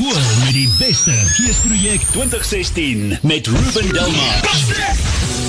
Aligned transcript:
Skool 0.00 0.44
met 0.44 0.52
die 0.52 0.68
beste 0.78 1.12
Geesprojek 1.12 2.00
2016 2.12 3.18
met 3.22 3.46
Ruben 3.46 3.92
Delmar. 3.92 5.39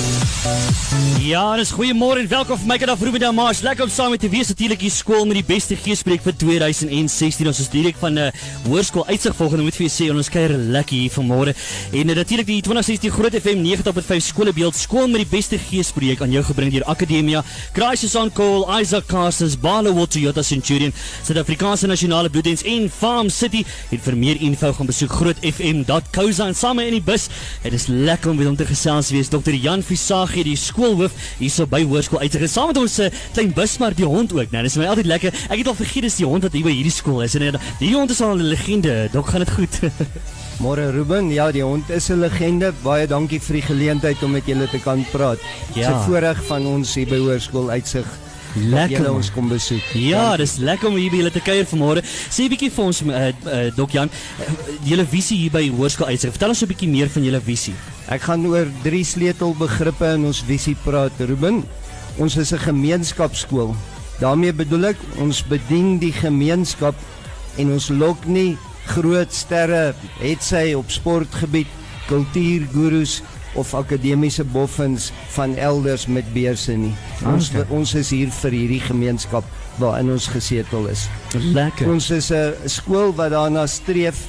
Ja, 1.22 1.44
dis 1.54 1.70
goeiemôre 1.70 2.18
en 2.18 2.26
welkom 2.26 2.58
vir 2.58 2.66
my 2.66 2.76
kind 2.80 2.90
af 2.90 3.02
Ruben 3.04 3.22
Delmar. 3.22 3.54
Lekker 3.62 3.86
om 3.86 3.90
saam 3.94 4.10
met 4.10 4.20
te 4.24 4.28
wees 4.28 4.48
natuurlik 4.50 4.80
hier 4.82 4.90
skool 4.90 5.22
met 5.30 5.38
die 5.38 5.44
beste 5.46 5.76
Geesprojek 5.78 6.24
vir 6.24 6.34
2016. 6.34 7.46
Ons 7.46 7.60
is 7.62 7.68
direk 7.70 7.94
van 8.00 8.18
'n 8.18 8.18
uh, 8.18 8.32
hoërskool 8.66 9.06
uitsig 9.06 9.36
volgende 9.38 9.62
moet 9.62 9.76
vir 9.76 9.86
jou 9.86 9.92
sê 9.94 10.10
ons 10.10 10.28
kuier 10.28 10.50
lekker 10.50 10.96
hier 10.96 11.12
vanmôre. 11.14 11.54
En 11.92 12.08
uh, 12.08 12.16
natuurlik 12.16 12.46
die 12.46 12.60
2016 12.60 13.10
Groot 13.10 13.34
FM 13.38 13.62
90.5 13.62 14.16
skoolbeeld 14.18 14.74
skool 14.74 15.06
met 15.06 15.22
die 15.22 15.30
beste 15.30 15.58
Geesprojek 15.58 16.20
aan 16.20 16.32
jou 16.32 16.42
gebring 16.42 16.72
deur 16.72 16.84
Akademia, 16.90 17.44
Crisis 17.72 18.16
on 18.16 18.32
Call, 18.32 18.66
Isaac 18.80 19.06
Castles, 19.06 19.54
Barlow 19.54 20.06
Toyota 20.06 20.42
Centurion, 20.42 20.92
Suid-Afrikaanse 21.22 21.86
Nasionale 21.86 22.30
Bloeddiens 22.30 22.64
en 22.64 22.90
Farm 22.90 23.30
City. 23.30 23.64
En 23.90 24.00
vir 24.00 24.16
meer 24.16 24.40
info 24.40 24.72
gaan 24.72 24.86
besoek 24.86 25.12
grootfm.co.za 25.12 26.46
en 26.46 26.54
saam 26.54 26.78
in 26.82 26.98
die 26.98 27.02
bus. 27.02 27.28
Dit 27.62 27.72
is 27.72 27.86
lekker 27.86 28.30
om 28.30 28.36
met 28.36 28.46
hom 28.46 28.56
te 28.56 28.66
gesels 28.66 29.10
wees 29.14 29.30
Dr. 29.30 29.54
Jan 29.54 29.82
Visagie, 30.32 30.44
die 30.48 30.56
skoolhoof 30.56 31.12
hierso 31.38 31.66
by 31.68 31.82
hoërskool 31.84 32.22
uit. 32.24 32.36
Saam 32.50 32.70
met 32.72 32.80
ons 32.80 32.94
se 32.98 33.08
uh, 33.10 33.20
klein 33.34 33.52
bus 33.56 33.76
maar 33.82 33.94
die 33.96 34.08
hond 34.08 34.32
ook, 34.32 34.52
né? 34.52 34.62
Dis 34.64 34.78
my 34.80 34.88
altyd 34.88 35.10
lekker. 35.10 35.36
Ek 35.50 35.60
het 35.60 35.68
al 35.68 35.76
vergeet 35.76 36.08
dis 36.08 36.20
die 36.22 36.28
hond 36.28 36.46
wat 36.46 36.56
hier 36.56 36.64
by 36.66 36.72
hierdie 36.72 36.94
skool 36.94 37.22
is. 37.26 37.36
En 37.36 37.44
uh, 37.50 37.60
die 37.80 37.92
hond 37.92 38.10
is 38.10 38.22
al 38.24 38.36
'n 38.36 38.48
legende. 38.48 39.08
Dok 39.12 39.28
gaan 39.28 39.44
dit 39.44 39.52
goed. 39.52 39.78
Môre 40.62 40.90
Ruben, 40.92 41.30
ja, 41.32 41.50
die 41.52 41.64
hond 41.64 41.90
is 41.90 42.08
'n 42.08 42.20
legende. 42.20 42.72
Baie 42.82 43.06
dankie 43.06 43.40
vir 43.40 43.60
die 43.60 43.66
geleentheid 43.68 44.22
om 44.22 44.32
met 44.32 44.46
julle 44.46 44.68
te 44.68 44.80
kan 44.80 45.04
praat. 45.12 45.38
Ja. 45.74 45.88
Dis 45.88 45.88
'n 45.88 46.04
voorreg 46.08 46.44
van 46.48 46.66
ons 46.66 46.94
hier 46.94 47.08
by 47.08 47.18
hoërskool 47.18 47.70
uitsig. 47.70 48.06
Lekker, 48.52 48.98
Julle 48.98 49.12
ons 49.16 49.30
kom 49.32 49.48
besoek. 49.48 49.80
Ja, 49.96 50.36
dis 50.36 50.58
lekker 50.60 50.90
om 50.90 50.96
hier 51.00 51.10
by 51.10 51.22
julle 51.22 51.32
te 51.32 51.40
kuier 51.40 51.64
vanmôre. 51.64 52.02
Sê 52.04 52.44
'n 52.44 52.52
bietjie 52.52 52.70
vir 52.70 52.84
ons 52.84 53.00
uh, 53.00 53.28
uh, 53.48 53.70
Dok 53.76 53.90
Jan, 53.90 54.08
uh, 54.08 54.44
julle 54.84 55.06
visie 55.08 55.38
hier 55.38 55.50
by 55.50 55.70
hoërskool 55.72 56.12
uitsig. 56.12 56.30
Vertel 56.36 56.52
ons 56.52 56.62
'n 56.62 56.68
bietjie 56.68 56.88
meer 56.88 57.08
van 57.08 57.24
julle 57.24 57.40
visie. 57.40 57.74
Ek 58.12 58.26
gaan 58.28 58.42
oor 58.44 58.68
drie 58.84 59.04
sleutelbegrippe 59.08 60.10
in 60.18 60.26
ons 60.28 60.42
visie 60.44 60.74
praat, 60.84 61.16
Ruben. 61.30 61.62
Ons 62.20 62.36
is 62.36 62.52
'n 62.52 62.58
gemeenskapskool. 62.58 63.74
daarmee 64.20 64.52
bedoel 64.52 64.84
ek 64.84 64.98
ons 65.18 65.42
bedien 65.42 65.98
die 65.98 66.12
gemeenskap 66.12 66.94
en 67.58 67.72
ons 67.72 67.88
lok 67.88 68.26
nie 68.26 68.56
groot 68.86 69.32
sterre 69.32 69.94
het 70.20 70.42
sy 70.42 70.74
op 70.74 70.90
sportgebied, 70.90 71.66
kultuurgurus 72.06 73.22
of 73.54 73.74
akademiese 73.74 74.44
boffins 74.44 75.10
van 75.34 75.56
elders 75.56 76.06
met 76.06 76.24
beurse 76.34 76.72
nie. 76.72 76.94
Ons 77.24 77.50
Okay. 77.50 77.64
ons 77.70 77.94
is 77.94 78.10
hier 78.10 78.30
vir 78.30 78.50
hierdie 78.50 78.80
gemeenskap 78.80 79.44
waarin 79.78 80.10
ons 80.10 80.26
gesetel 80.26 80.86
is. 80.86 81.08
Lekker. 81.34 81.88
Ons 81.88 82.10
is 82.10 82.30
'n 82.30 82.54
skool 82.66 83.14
wat 83.14 83.30
daarna 83.30 83.66
streef 83.66 84.26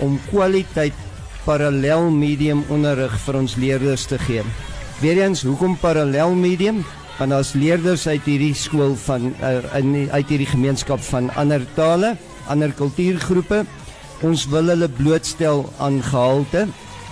om 0.00 0.20
kwaliteit 0.30 0.94
parallel 1.44 2.10
medium 2.10 2.64
onderrig 2.68 3.14
vir 3.24 3.38
ons 3.40 3.56
leerders 3.56 4.06
te 4.10 4.18
gee. 4.18 4.42
Weereens, 5.00 5.42
hoekom 5.42 5.76
parallel 5.80 6.34
medium? 6.36 6.82
Want 7.18 7.30
daar's 7.34 7.52
leerders 7.52 8.06
uit 8.08 8.24
hierdie 8.24 8.54
skool 8.56 8.94
van 8.96 9.34
uh, 9.44 9.58
in 9.76 10.08
uit 10.10 10.28
hierdie 10.28 10.48
gemeenskap 10.48 11.00
van 11.10 11.30
ander 11.40 11.64
tale, 11.76 12.14
ander 12.48 12.72
kultuurgroepe. 12.72 13.64
Ons 14.24 14.46
wil 14.52 14.72
hulle 14.72 14.88
blootstel 14.88 15.66
aan 15.78 16.00
gehalte 16.04 16.66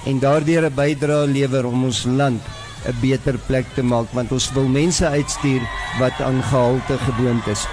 en 0.06 0.20
daardeur 0.20 0.68
'n 0.68 0.74
bydrae 0.74 1.26
lewer 1.26 1.66
om 1.66 1.84
ons 1.84 2.04
land 2.04 2.40
'n 2.86 2.96
beter 3.00 3.38
plek 3.46 3.66
te 3.74 3.82
maak 3.82 4.08
want 4.12 4.32
ons 4.32 4.52
wil 4.52 4.68
mense 4.68 5.06
uitstuur 5.06 5.60
wat 5.98 6.20
aan 6.20 6.42
gehalte 6.42 6.98
gewoond 6.98 7.46
is. 7.46 7.66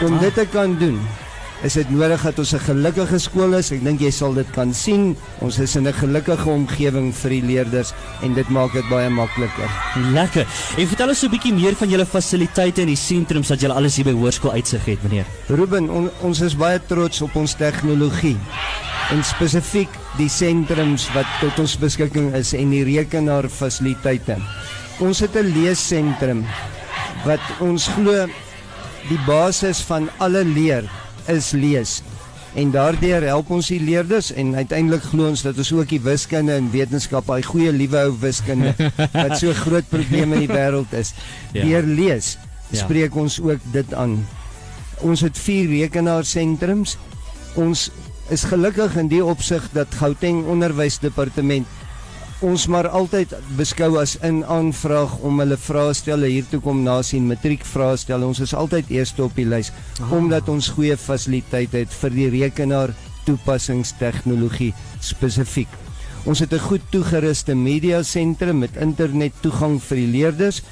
Om 0.00 0.14
Ah. 0.14 0.20
dit 0.20 0.34
te 0.34 0.46
kan 0.46 0.78
doen, 0.78 1.00
is 1.66 1.74
dit 1.74 1.90
nodig 1.90 2.22
dat 2.22 2.38
ons 2.38 2.52
'n 2.54 2.58
gelukkige 2.58 3.18
skool 3.18 3.54
is. 3.54 3.70
Ek 3.72 3.82
dink 3.84 4.00
jy 4.00 4.10
sal 4.10 4.34
dit 4.34 4.50
kan 4.50 4.74
sien. 4.74 5.16
Ons 5.40 5.58
is 5.58 5.76
in 5.76 5.86
'n 5.88 5.92
gelukkige 5.92 6.48
omgewing 6.48 7.14
vir 7.14 7.30
die 7.30 7.42
leerders 7.42 7.92
en 8.22 8.34
dit 8.34 8.48
maak 8.48 8.72
dit 8.72 8.88
baie 8.88 9.08
makliker. 9.08 9.70
Lekker. 10.12 10.46
En 10.76 10.86
vertel 10.86 11.08
ons 11.08 11.22
'n 11.22 11.30
bietjie 11.30 11.54
meer 11.54 11.74
van 11.74 11.88
julle 11.88 12.06
fasiliteite 12.06 12.80
en 12.80 12.86
die 12.86 12.96
sentrums 12.96 13.48
wat 13.48 13.60
julle 13.60 13.74
alles 13.74 13.96
hier 13.96 14.04
by 14.04 14.12
hoërskool 14.12 14.52
uitsig 14.52 14.84
het, 14.84 15.02
meneer. 15.02 15.24
Ruben, 15.48 15.90
on, 15.90 16.10
ons 16.20 16.40
is 16.40 16.56
baie 16.56 16.80
trots 16.86 17.22
op 17.22 17.34
ons 17.36 17.54
tegnologie 17.54 18.36
en 19.10 19.24
spesifiek 19.24 19.88
die 20.18 20.28
sentrums 20.28 21.08
wat 21.14 21.26
tot 21.40 21.58
ons 21.58 21.78
beskikking 21.78 22.34
is 22.34 22.52
en 22.52 22.70
die 22.70 22.84
rekenaarfasiliteite. 22.84 24.36
Ons 25.00 25.20
het 25.20 25.34
'n 25.36 25.52
leessentrum 25.54 26.44
wat 27.24 27.40
ons 27.60 27.88
glo 27.88 28.26
die 29.08 29.20
basis 29.26 29.80
van 29.80 30.10
alle 30.18 30.44
leer 30.44 30.84
is 31.28 31.50
lees. 31.56 31.98
En 32.58 32.70
daardeur 32.72 33.22
help 33.28 33.50
ons 33.54 33.68
die 33.70 33.80
leerders 33.80 34.30
en 34.32 34.54
uiteindelik 34.56 35.02
glo 35.12 35.28
ons 35.28 35.42
dat 35.44 35.58
ons 35.60 35.72
ook 35.76 35.90
die 35.92 36.00
wiskunde 36.02 36.54
en 36.56 36.70
wetenskap, 36.72 37.26
daai 37.28 37.42
goeie 37.44 37.72
liewe 37.72 38.00
ou 38.08 38.14
wiskunde 38.22 38.72
wat 39.12 39.36
so 39.38 39.52
groot 39.54 39.86
probleem 39.92 40.32
in 40.32 40.46
die 40.46 40.50
wêreld 40.50 40.92
is, 40.96 41.12
Ja. 41.56 41.64
deur 41.64 41.82
lees 41.86 42.36
Ja. 42.70 42.82
spreek 42.82 43.14
ons 43.16 43.38
ook 43.40 43.60
dit 43.72 43.94
aan. 43.94 44.18
Ons 45.00 45.20
het 45.24 45.38
vier 45.38 45.68
rekenaarsentrums. 45.70 46.96
Ons 47.56 47.86
is 48.28 48.42
gelukkig 48.44 48.96
in 49.00 49.08
die 49.08 49.22
opsig 49.24 49.64
dat 49.72 49.94
Gauteng 49.96 50.42
Onderwysdepartement 50.52 51.64
ons 52.40 52.66
maar 52.70 52.86
altyd 52.94 53.32
beskou 53.58 53.96
as 53.98 54.14
in 54.22 54.44
aanvraag 54.46 55.16
om 55.26 55.40
hulle 55.42 55.56
vraestelle 55.58 56.28
hier 56.30 56.44
toe 56.50 56.60
kom 56.62 56.84
nasien 56.86 57.26
matriekvraestelle. 57.26 58.26
Ons 58.26 58.40
is 58.44 58.54
altyd 58.54 58.90
eerste 58.94 59.24
op 59.24 59.34
die 59.34 59.46
lys 59.48 59.72
Ah. 60.00 60.12
omdat 60.12 60.48
ons 60.48 60.68
goeie 60.68 60.96
fasiliteite 60.96 61.78
het 61.78 61.92
vir 61.92 62.10
die 62.10 62.28
rekenaar 62.30 62.94
toepassingstegnologie 63.26 64.72
spesifiek. 65.00 65.68
Ons 66.26 66.38
het 66.40 66.52
'n 66.52 66.58
goed 66.58 66.82
toegeruste 66.90 67.54
media 67.54 68.02
sentrum 68.02 68.58
met 68.58 68.76
internet 68.76 69.32
toegang 69.42 69.80
vir 69.82 69.96
die 69.96 70.06
leerders. 70.06 70.62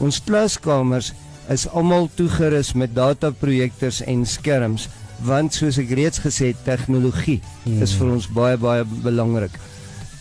Ons 0.00 0.20
klaskamers 0.20 1.12
is 1.48 1.68
almal 1.68 2.10
toegerus 2.14 2.74
met 2.74 2.94
dataprojektors 2.94 4.02
en 4.02 4.26
skerms 4.26 4.88
want 5.24 5.54
soos 5.54 5.78
ek 5.78 5.90
reeds 5.90 6.18
gesê 6.18 6.46
het 6.48 6.64
tegnologie 6.64 7.40
Hmm. 7.64 7.82
is 7.82 7.92
vir 7.94 8.08
ons 8.12 8.26
baie 8.26 8.56
baie 8.56 8.84
belangrik. 8.84 9.52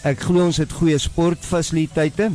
Ek 0.05 0.19
glo 0.21 0.43
ons 0.45 0.59
het 0.61 0.69
goeie 0.77 0.97
sportfasiliteite 1.01 2.27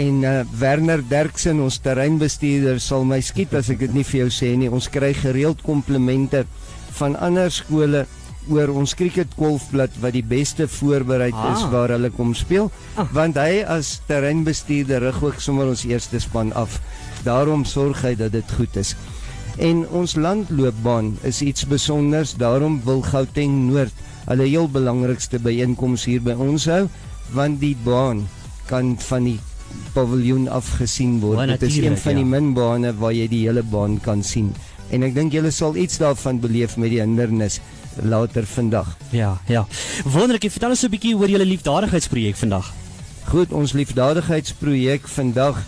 en 0.00 0.22
uh, 0.24 0.32
Werner 0.58 1.02
Derksen 1.06 1.60
ons 1.62 1.76
terreinbestuurder 1.84 2.80
sal 2.82 3.04
my 3.06 3.20
skiet 3.22 3.52
as 3.54 3.68
ek 3.70 3.84
dit 3.84 3.94
nie 3.94 4.04
vir 4.08 4.24
jou 4.24 4.30
sê 4.32 4.48
nie. 4.58 4.70
Ons 4.72 4.88
kry 4.90 5.12
gereeld 5.14 5.62
komplimente 5.62 6.42
van 6.96 7.14
ander 7.22 7.52
skole 7.54 8.06
oor 8.50 8.72
ons 8.74 8.96
cricketgolfblad 8.98 9.94
wat 10.02 10.16
die 10.16 10.24
beste 10.26 10.66
voorbereid 10.66 11.36
Ah. 11.38 11.52
is 11.54 11.62
waar 11.70 11.92
hulle 11.94 12.10
kom 12.10 12.32
speel 12.34 12.72
Ah. 12.98 13.06
want 13.14 13.36
hy 13.38 13.62
as 13.62 14.00
terreinbestuurder 14.08 15.04
rig 15.06 15.22
ook 15.22 15.38
sommer 15.40 15.68
ons 15.70 15.84
eerste 15.86 16.18
span 16.20 16.50
af. 16.52 16.80
Daarom 17.22 17.64
sorg 17.64 18.02
hy 18.02 18.16
dat 18.16 18.32
dit 18.32 18.52
goed 18.58 18.76
is. 18.76 18.96
En 19.58 19.86
ons 19.90 20.16
landloopbaan 20.16 21.18
is 21.22 21.42
iets 21.42 21.60
spesiaals, 21.60 22.34
daarom 22.36 22.80
wil 22.84 23.02
Gauteng 23.02 23.68
Noord 23.70 23.92
hulle 24.26 24.46
heel 24.48 24.68
belangrikste 24.68 25.38
byeenkoms 25.42 26.04
hier 26.04 26.22
by 26.22 26.36
ons 26.38 26.66
hou, 26.70 26.88
want 27.32 27.60
die 27.60 27.76
baan 27.84 28.26
kan 28.68 28.96
van 29.08 29.24
die 29.24 29.38
paviljoen 29.92 30.48
af 30.48 30.68
gesien 30.78 31.20
word. 31.20 31.48
Dit 31.54 31.62
is 31.68 31.78
een 31.80 31.96
van 31.98 32.18
die 32.20 32.24
ja. 32.24 32.30
min 32.34 32.52
bane 32.54 32.92
waar 33.00 33.12
jy 33.12 33.28
die 33.28 33.44
hele 33.46 33.62
baan 33.62 33.98
kan 34.00 34.22
sien. 34.22 34.52
En 34.92 35.04
ek 35.06 35.14
dink 35.16 35.32
julle 35.32 35.50
sal 35.50 35.76
iets 35.76 35.98
daarvan 36.00 36.40
beleef 36.40 36.76
met 36.76 36.92
die 36.92 37.00
hindernis 37.00 37.60
later 38.02 38.46
vandag. 38.46 38.96
Ja, 39.10 39.40
ja. 39.48 39.66
Wonderlik. 40.04 40.50
Vertel 40.50 40.76
ons 40.76 40.84
'n 40.84 40.90
bietjie 40.90 41.16
oor 41.16 41.28
julle 41.28 41.44
liefdadigheidsprojek 41.44 42.36
vandag. 42.36 42.72
Goed, 43.28 43.52
ons 43.52 43.72
liefdadigheidsprojek 43.72 45.08
vandag 45.08 45.62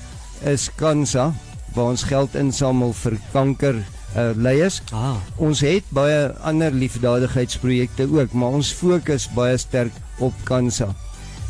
is 0.45 0.69
Kansa 0.77 1.33
waar 1.75 1.91
ons 1.91 2.03
geld 2.03 2.35
insamel 2.35 2.93
vir 2.93 3.19
kanker 3.33 3.83
uh, 4.17 4.31
leiers. 4.37 4.83
Ah. 4.93 5.17
Ons 5.37 5.61
het 5.61 5.85
baie 5.91 6.33
ander 6.43 6.73
liefdadigheidsprojekte 6.73 8.09
ook, 8.13 8.33
maar 8.33 8.49
ons 8.61 8.73
fokus 8.73 9.29
baie 9.35 9.56
sterk 9.59 9.93
op 10.19 10.33
Kansa. 10.44 10.94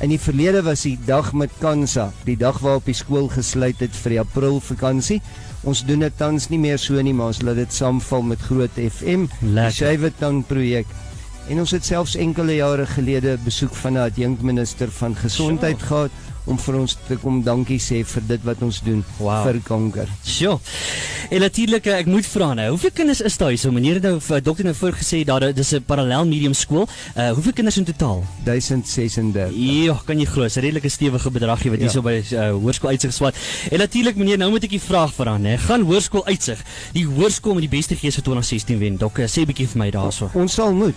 In 0.02 0.10
die 0.10 0.18
verlede 0.20 0.62
was 0.66 0.82
die 0.82 0.98
dag 1.06 1.32
met 1.32 1.50
Kansa, 1.60 2.08
die 2.26 2.36
dag 2.36 2.58
waarop 2.58 2.84
die 2.84 2.94
skool 2.98 3.28
gesluit 3.30 3.78
het 3.80 3.94
vir 4.02 4.10
die 4.10 4.20
April 4.20 4.60
vakansie. 4.60 5.20
Ons 5.62 5.84
doen 5.86 6.00
dit 6.00 6.16
tans 6.18 6.48
nie 6.50 6.58
meer 6.58 6.78
so 6.78 7.00
nie, 7.02 7.14
maar 7.14 7.26
ons 7.32 7.42
laat 7.42 7.56
dit 7.56 7.72
saamval 7.72 8.22
met 8.22 8.40
Groot 8.40 8.74
FM, 8.74 9.28
die 9.40 9.50
Lekker. 9.54 9.72
Skyweton 9.72 10.42
projek. 10.44 10.86
En 11.48 11.60
ons 11.60 11.70
het 11.70 11.84
selfs 11.84 12.16
enkele 12.16 12.54
jare 12.58 12.86
gelede 12.86 13.38
besoek 13.44 13.74
van 13.74 13.92
'n 13.94 14.04
adjunkminister 14.10 14.90
van 14.90 15.14
gesondheid 15.14 15.78
Sjoe. 15.78 15.86
gehad 15.86 16.10
om 16.46 16.58
vir 16.58 16.74
ons 16.74 16.98
te 17.08 17.16
kom 17.16 17.42
dankie 17.42 17.78
sê 17.80 18.04
vir 18.04 18.22
dit 18.26 18.42
wat 18.44 18.62
ons 18.62 18.80
doen 18.80 19.04
Wow. 19.18 19.42
vir 19.46 19.60
kanker. 19.64 20.08
Sjoe. 20.24 20.58
En 21.30 21.40
natuurlik 21.40 21.86
ek 21.86 22.06
moet 22.06 22.26
vra 22.26 22.52
nou, 22.54 22.68
hoeveel 22.74 22.90
kinders 22.94 23.20
is 23.24 23.36
daar 23.40 23.48
hier? 23.52 23.58
So 23.58 23.70
meneer 23.72 23.94
het 23.98 24.02
nou 24.06 24.18
vir 24.20 24.42
dokter 24.44 24.64
nou 24.68 24.74
voorgesê 24.76 25.22
dat 25.24 25.54
dis 25.56 25.72
'n 25.74 25.82
parallel 25.86 26.26
medium 26.26 26.54
skool. 26.54 26.86
Uh 27.16 27.30
hoeveel 27.32 27.52
kinders 27.52 27.76
in 27.76 27.84
totaal? 27.84 28.24
1036. 28.44 29.50
Ja, 29.84 29.94
kan 30.04 30.18
jy 30.18 30.24
glo, 30.26 30.44
'n 30.44 30.60
redelike 30.60 30.88
stewige 30.88 31.30
bedragie 31.30 31.70
wat 31.70 31.80
Ja. 31.80 31.84
hierso 31.86 32.02
by 32.02 32.22
uh, 32.32 32.50
Hoërskool 32.52 32.90
Uitsig 32.90 33.12
swat. 33.12 33.34
En 33.70 33.78
natuurlik 33.78 34.16
meneer, 34.16 34.38
nou 34.38 34.50
moet 34.50 34.64
ek 34.64 34.70
die 34.70 34.80
vraag 34.80 35.12
vra, 35.14 35.36
né? 35.38 35.56
Gaan 35.58 35.80
Hoërskool 35.82 36.26
Uitsig 36.26 36.58
die 36.92 37.04
hoërskool 37.06 37.54
met 37.54 37.70
die 37.70 37.76
beste 37.78 37.96
gees 37.96 38.14
vir 38.14 38.22
2016 38.22 38.78
wen? 38.78 38.96
Dok, 38.96 39.18
sê 39.18 39.40
'n 39.40 39.46
bietjie 39.46 39.68
vir 39.68 39.78
my 39.78 39.90
daarso. 39.90 40.30
Ons 40.34 40.52
sal 40.54 40.72
moet 40.74 40.94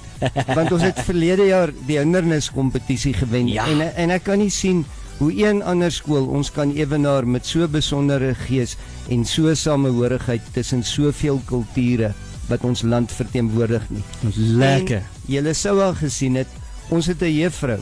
want 0.55 0.71
ons 0.71 0.81
het 0.81 0.99
verlede 1.09 1.45
jaar 1.47 1.71
die 1.87 1.97
hindernis 1.97 2.51
kompetisie 2.51 3.13
gewen 3.13 3.47
Ja. 3.47 3.65
en 3.67 3.81
en 3.95 4.09
ek 4.11 4.23
kan 4.23 4.37
nie 4.39 4.49
sien 4.49 4.85
hoe 5.17 5.31
een 5.33 5.63
ander 5.63 5.91
skool 5.91 6.27
ons 6.29 6.51
kan 6.53 6.71
ewenaar 6.77 7.27
met 7.27 7.45
so 7.45 7.67
besondere 7.67 8.33
gees 8.47 8.75
en 9.09 9.25
so 9.25 9.53
samehorigheid 9.55 10.41
tussen 10.53 10.83
soveel 10.83 11.41
kulture 11.49 12.13
wat 12.47 12.63
ons 12.63 12.81
land 12.81 13.11
verteenwoordig 13.11 13.89
nie. 13.89 14.03
Lekker. 14.35 15.03
En 15.03 15.15
Julle 15.27 15.53
sou 15.57 15.79
al 15.83 15.95
gesien 15.99 16.37
het, 16.39 16.47
ons 16.89 17.07
het 17.07 17.21
'n 17.21 17.33
juffrou 17.33 17.79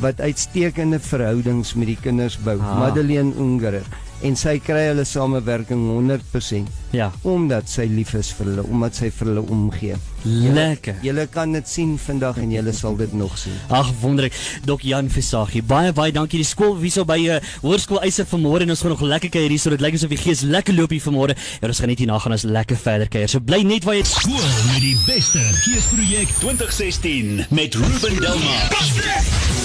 wat 0.00 0.20
uitstekende 0.20 0.98
verhoudings 0.98 1.74
met 1.74 1.86
die 1.86 1.98
kinders 2.00 2.38
bou, 2.38 2.58
ah. 2.60 2.78
Madeleine 2.78 3.34
Ungerer, 3.38 3.86
en 4.22 4.36
sy 4.36 4.58
kry 4.62 4.88
hulle 4.92 5.04
samewerking 5.04 5.82
100% 5.90 6.82
Ja, 6.94 7.08
omdat 7.26 7.66
sy 7.68 7.88
lief 7.90 8.12
is 8.14 8.28
vir 8.38 8.46
hulle, 8.46 8.62
omdat 8.70 8.94
sy 8.94 9.08
vir 9.10 9.26
hulle 9.32 9.42
omgee. 9.50 9.96
lekker. 10.24 10.94
Julle 11.02 11.26
kan 11.26 11.52
dit 11.52 11.68
sien 11.68 11.98
vandag 11.98 12.38
en 12.38 12.50
julle 12.54 12.72
sal 12.72 12.94
dit 12.96 13.12
nog 13.12 13.34
sien. 13.38 13.52
Ag 13.68 13.90
wonderlik. 14.00 14.32
Dok 14.64 14.80
Jan 14.86 15.10
Visagie. 15.10 15.62
Baie 15.62 15.92
baie 15.92 16.12
dankie. 16.12 16.38
Die 16.40 16.46
skool 16.48 16.78
hierso 16.80 17.04
by 17.04 17.18
uh, 17.34 17.40
Hoërskool 17.64 18.00
Eise 18.06 18.24
vanmôre 18.30 18.62
en 18.64 18.70
ons 18.72 18.80
gaan 18.80 18.94
nog 18.94 19.02
lekker 19.02 19.28
kuier 19.34 19.50
hierso. 19.50 19.74
Dit 19.74 19.82
lyk 19.84 19.98
asof 19.98 20.14
die 20.14 20.20
gees 20.22 20.46
lekker 20.46 20.74
loop 20.78 20.94
hier 20.94 21.02
vanmôre. 21.04 21.36
En 21.60 21.68
ons 21.74 21.82
gaan 21.82 21.92
net 21.92 21.98
hierna 22.00 22.18
gaan 22.22 22.38
ons 22.38 22.46
lekker 22.46 22.78
verder 22.86 23.10
kuier. 23.10 23.28
So 23.28 23.42
bly 23.44 23.64
net 23.66 23.84
waar 23.84 23.98
jy 23.98 24.06
Skool 24.08 24.48
met 24.70 24.80
die 24.86 24.96
beste 25.04 25.42
geesprojek 25.66 26.30
2016 26.40 27.46
met 27.50 27.74
Ruben 27.74 28.20
Delmar. 28.22 29.63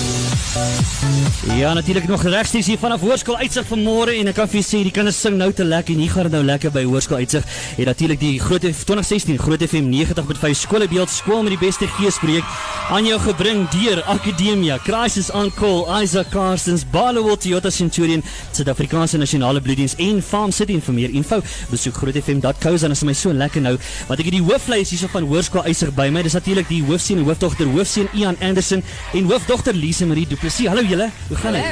Ja, 1.57 1.74
natuurlik 1.74 2.07
nog 2.07 2.24
regstreeks 2.24 2.66
hier 2.66 2.78
vanaf 2.78 3.00
Hoërskool 3.04 3.38
Uitsig 3.38 3.66
vanmôre 3.69 4.13
en 4.18 4.30
ek 4.31 4.36
kan 4.38 4.48
vir 4.50 4.60
julle 4.60 4.68
sê 4.68 4.80
die 4.86 4.94
kinders 4.94 5.18
sing 5.22 5.36
nou 5.38 5.50
te 5.56 5.66
lekker 5.66 5.94
en 5.94 6.00
hier 6.01 6.12
gaan 6.13 6.30
nou 6.34 6.42
lekker 6.46 6.72
by 6.74 6.84
Hoërskool 6.88 7.19
Uitsig. 7.22 7.46
En 7.78 7.86
natuurlik 7.90 8.19
die 8.22 8.40
Groot 8.42 8.66
F- 8.69 8.84
2016 8.90 9.38
Groot 9.42 9.62
FM 9.66 9.90
90.5 9.94 10.57
skoolbeeld 10.57 11.12
skool 11.13 11.44
met 11.46 11.54
die 11.56 11.60
beste 11.62 11.88
geesprojek 12.00 12.48
aan 12.90 13.06
jou 13.06 13.19
gebring 13.22 13.68
deur 13.75 14.01
Akademia, 14.10 14.78
Crisis 14.86 15.30
on 15.36 15.51
Call, 15.57 15.84
Isaac 16.04 16.31
Carsons, 16.34 16.86
Barloworld 16.92 17.42
Toyota 17.45 17.69
Centurion, 17.69 18.24
Suid-Afrikaanse 18.52 19.18
Nasionale 19.22 19.62
Bloeddiens 19.62 19.95
en 20.02 20.22
Farm 20.25 20.52
City 20.56 20.74
en 20.80 20.81
vir 20.88 20.98
meer 20.98 21.13
info 21.22 21.42
besoek 21.69 22.00
grootfm.co 22.02 22.75
en 22.90 22.95
is 22.98 23.04
my 23.06 23.13
so 23.13 23.34
lekker 23.34 23.62
nou 23.66 23.75
want 24.10 24.18
ek 24.19 24.25
het 24.31 24.38
die 24.40 24.44
hoofvleis 24.45 24.90
hierso 24.95 25.10
van 25.13 25.28
Hoërskool 25.30 25.68
Uitsig 25.69 25.94
by 25.98 26.10
my. 26.13 26.24
Dis 26.25 26.34
natuurlik 26.38 26.68
die 26.72 26.81
hoofseun 26.88 27.22
en 27.22 27.30
hoofdogter, 27.30 27.69
hoofseun 27.69 28.10
Ian 28.18 28.38
Anderson 28.42 28.84
en 29.13 29.30
hoofdogter 29.30 29.78
Lise 29.78 30.06
Marie 30.10 30.25
Du 30.30 30.38
Plessis. 30.40 30.68
Hallo 30.68 30.82
julle. 30.82 31.10
Hoe 31.28 31.38
gaan 31.38 31.54
dit? 31.54 31.64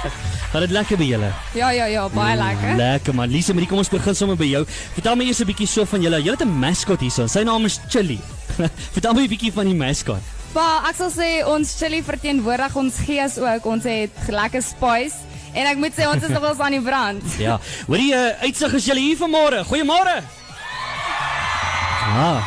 Gaan 0.52 0.62
dit 0.62 0.70
lekker 0.70 0.96
by 0.96 1.06
julle? 1.08 1.30
Ja, 1.58 1.70
ja, 1.74 1.88
ja, 1.90 2.04
baie 2.14 2.36
lekker. 2.38 2.76
Lekker 2.78 3.14
man. 3.14 3.30
Lise 3.30 3.54
Marie, 3.54 3.66
kom 3.68 3.82
ons 3.82 3.90
begin 3.90 4.14
sommer 4.14 4.38
by 4.38 4.46
jou. 4.46 4.62
Vertel 4.94 5.18
my 5.18 5.26
eers 5.26 5.42
'n 5.42 5.48
bietjie 5.50 5.66
so 5.66 5.84
van 5.84 6.00
julle. 6.00 6.22
Julle 6.22 6.38
het 6.38 6.46
'n 6.46 6.58
mascot 6.62 7.00
hierso. 7.00 7.26
Sy 7.26 7.42
naam 7.42 7.66
is 7.66 7.80
Chili. 7.88 8.20
Vertel 8.94 9.12
my 9.12 9.26
'n 9.26 9.28
bietjie 9.28 9.52
van 9.52 9.66
die 9.66 9.74
mascot. 9.74 10.22
Pa, 10.54 10.86
ek 10.88 10.96
sal 10.96 11.10
sê 11.10 11.44
ons 11.44 11.74
chili 11.76 11.98
verteenwoordig 12.02 12.76
ons 12.76 12.94
gees 13.04 13.38
ook. 13.38 13.66
Ons 13.66 13.84
het 13.84 14.14
lekker 14.28 14.62
spice 14.62 15.18
en 15.52 15.66
ek 15.66 15.76
moet 15.76 15.92
sê 15.92 16.06
ons 16.08 16.22
is 16.22 16.32
nog 16.32 16.40
wel 16.46 16.62
aan 16.64 16.78
die 16.78 16.80
brand. 16.80 17.24
Ja. 17.46 17.58
Hoorie, 17.86 18.14
uh, 18.14 18.40
uitsig 18.40 18.72
is 18.72 18.86
julle 18.86 19.00
hier 19.00 19.18
vanmôre. 19.20 19.64
Goeiemôre. 19.68 20.22
Ah. 22.06 22.40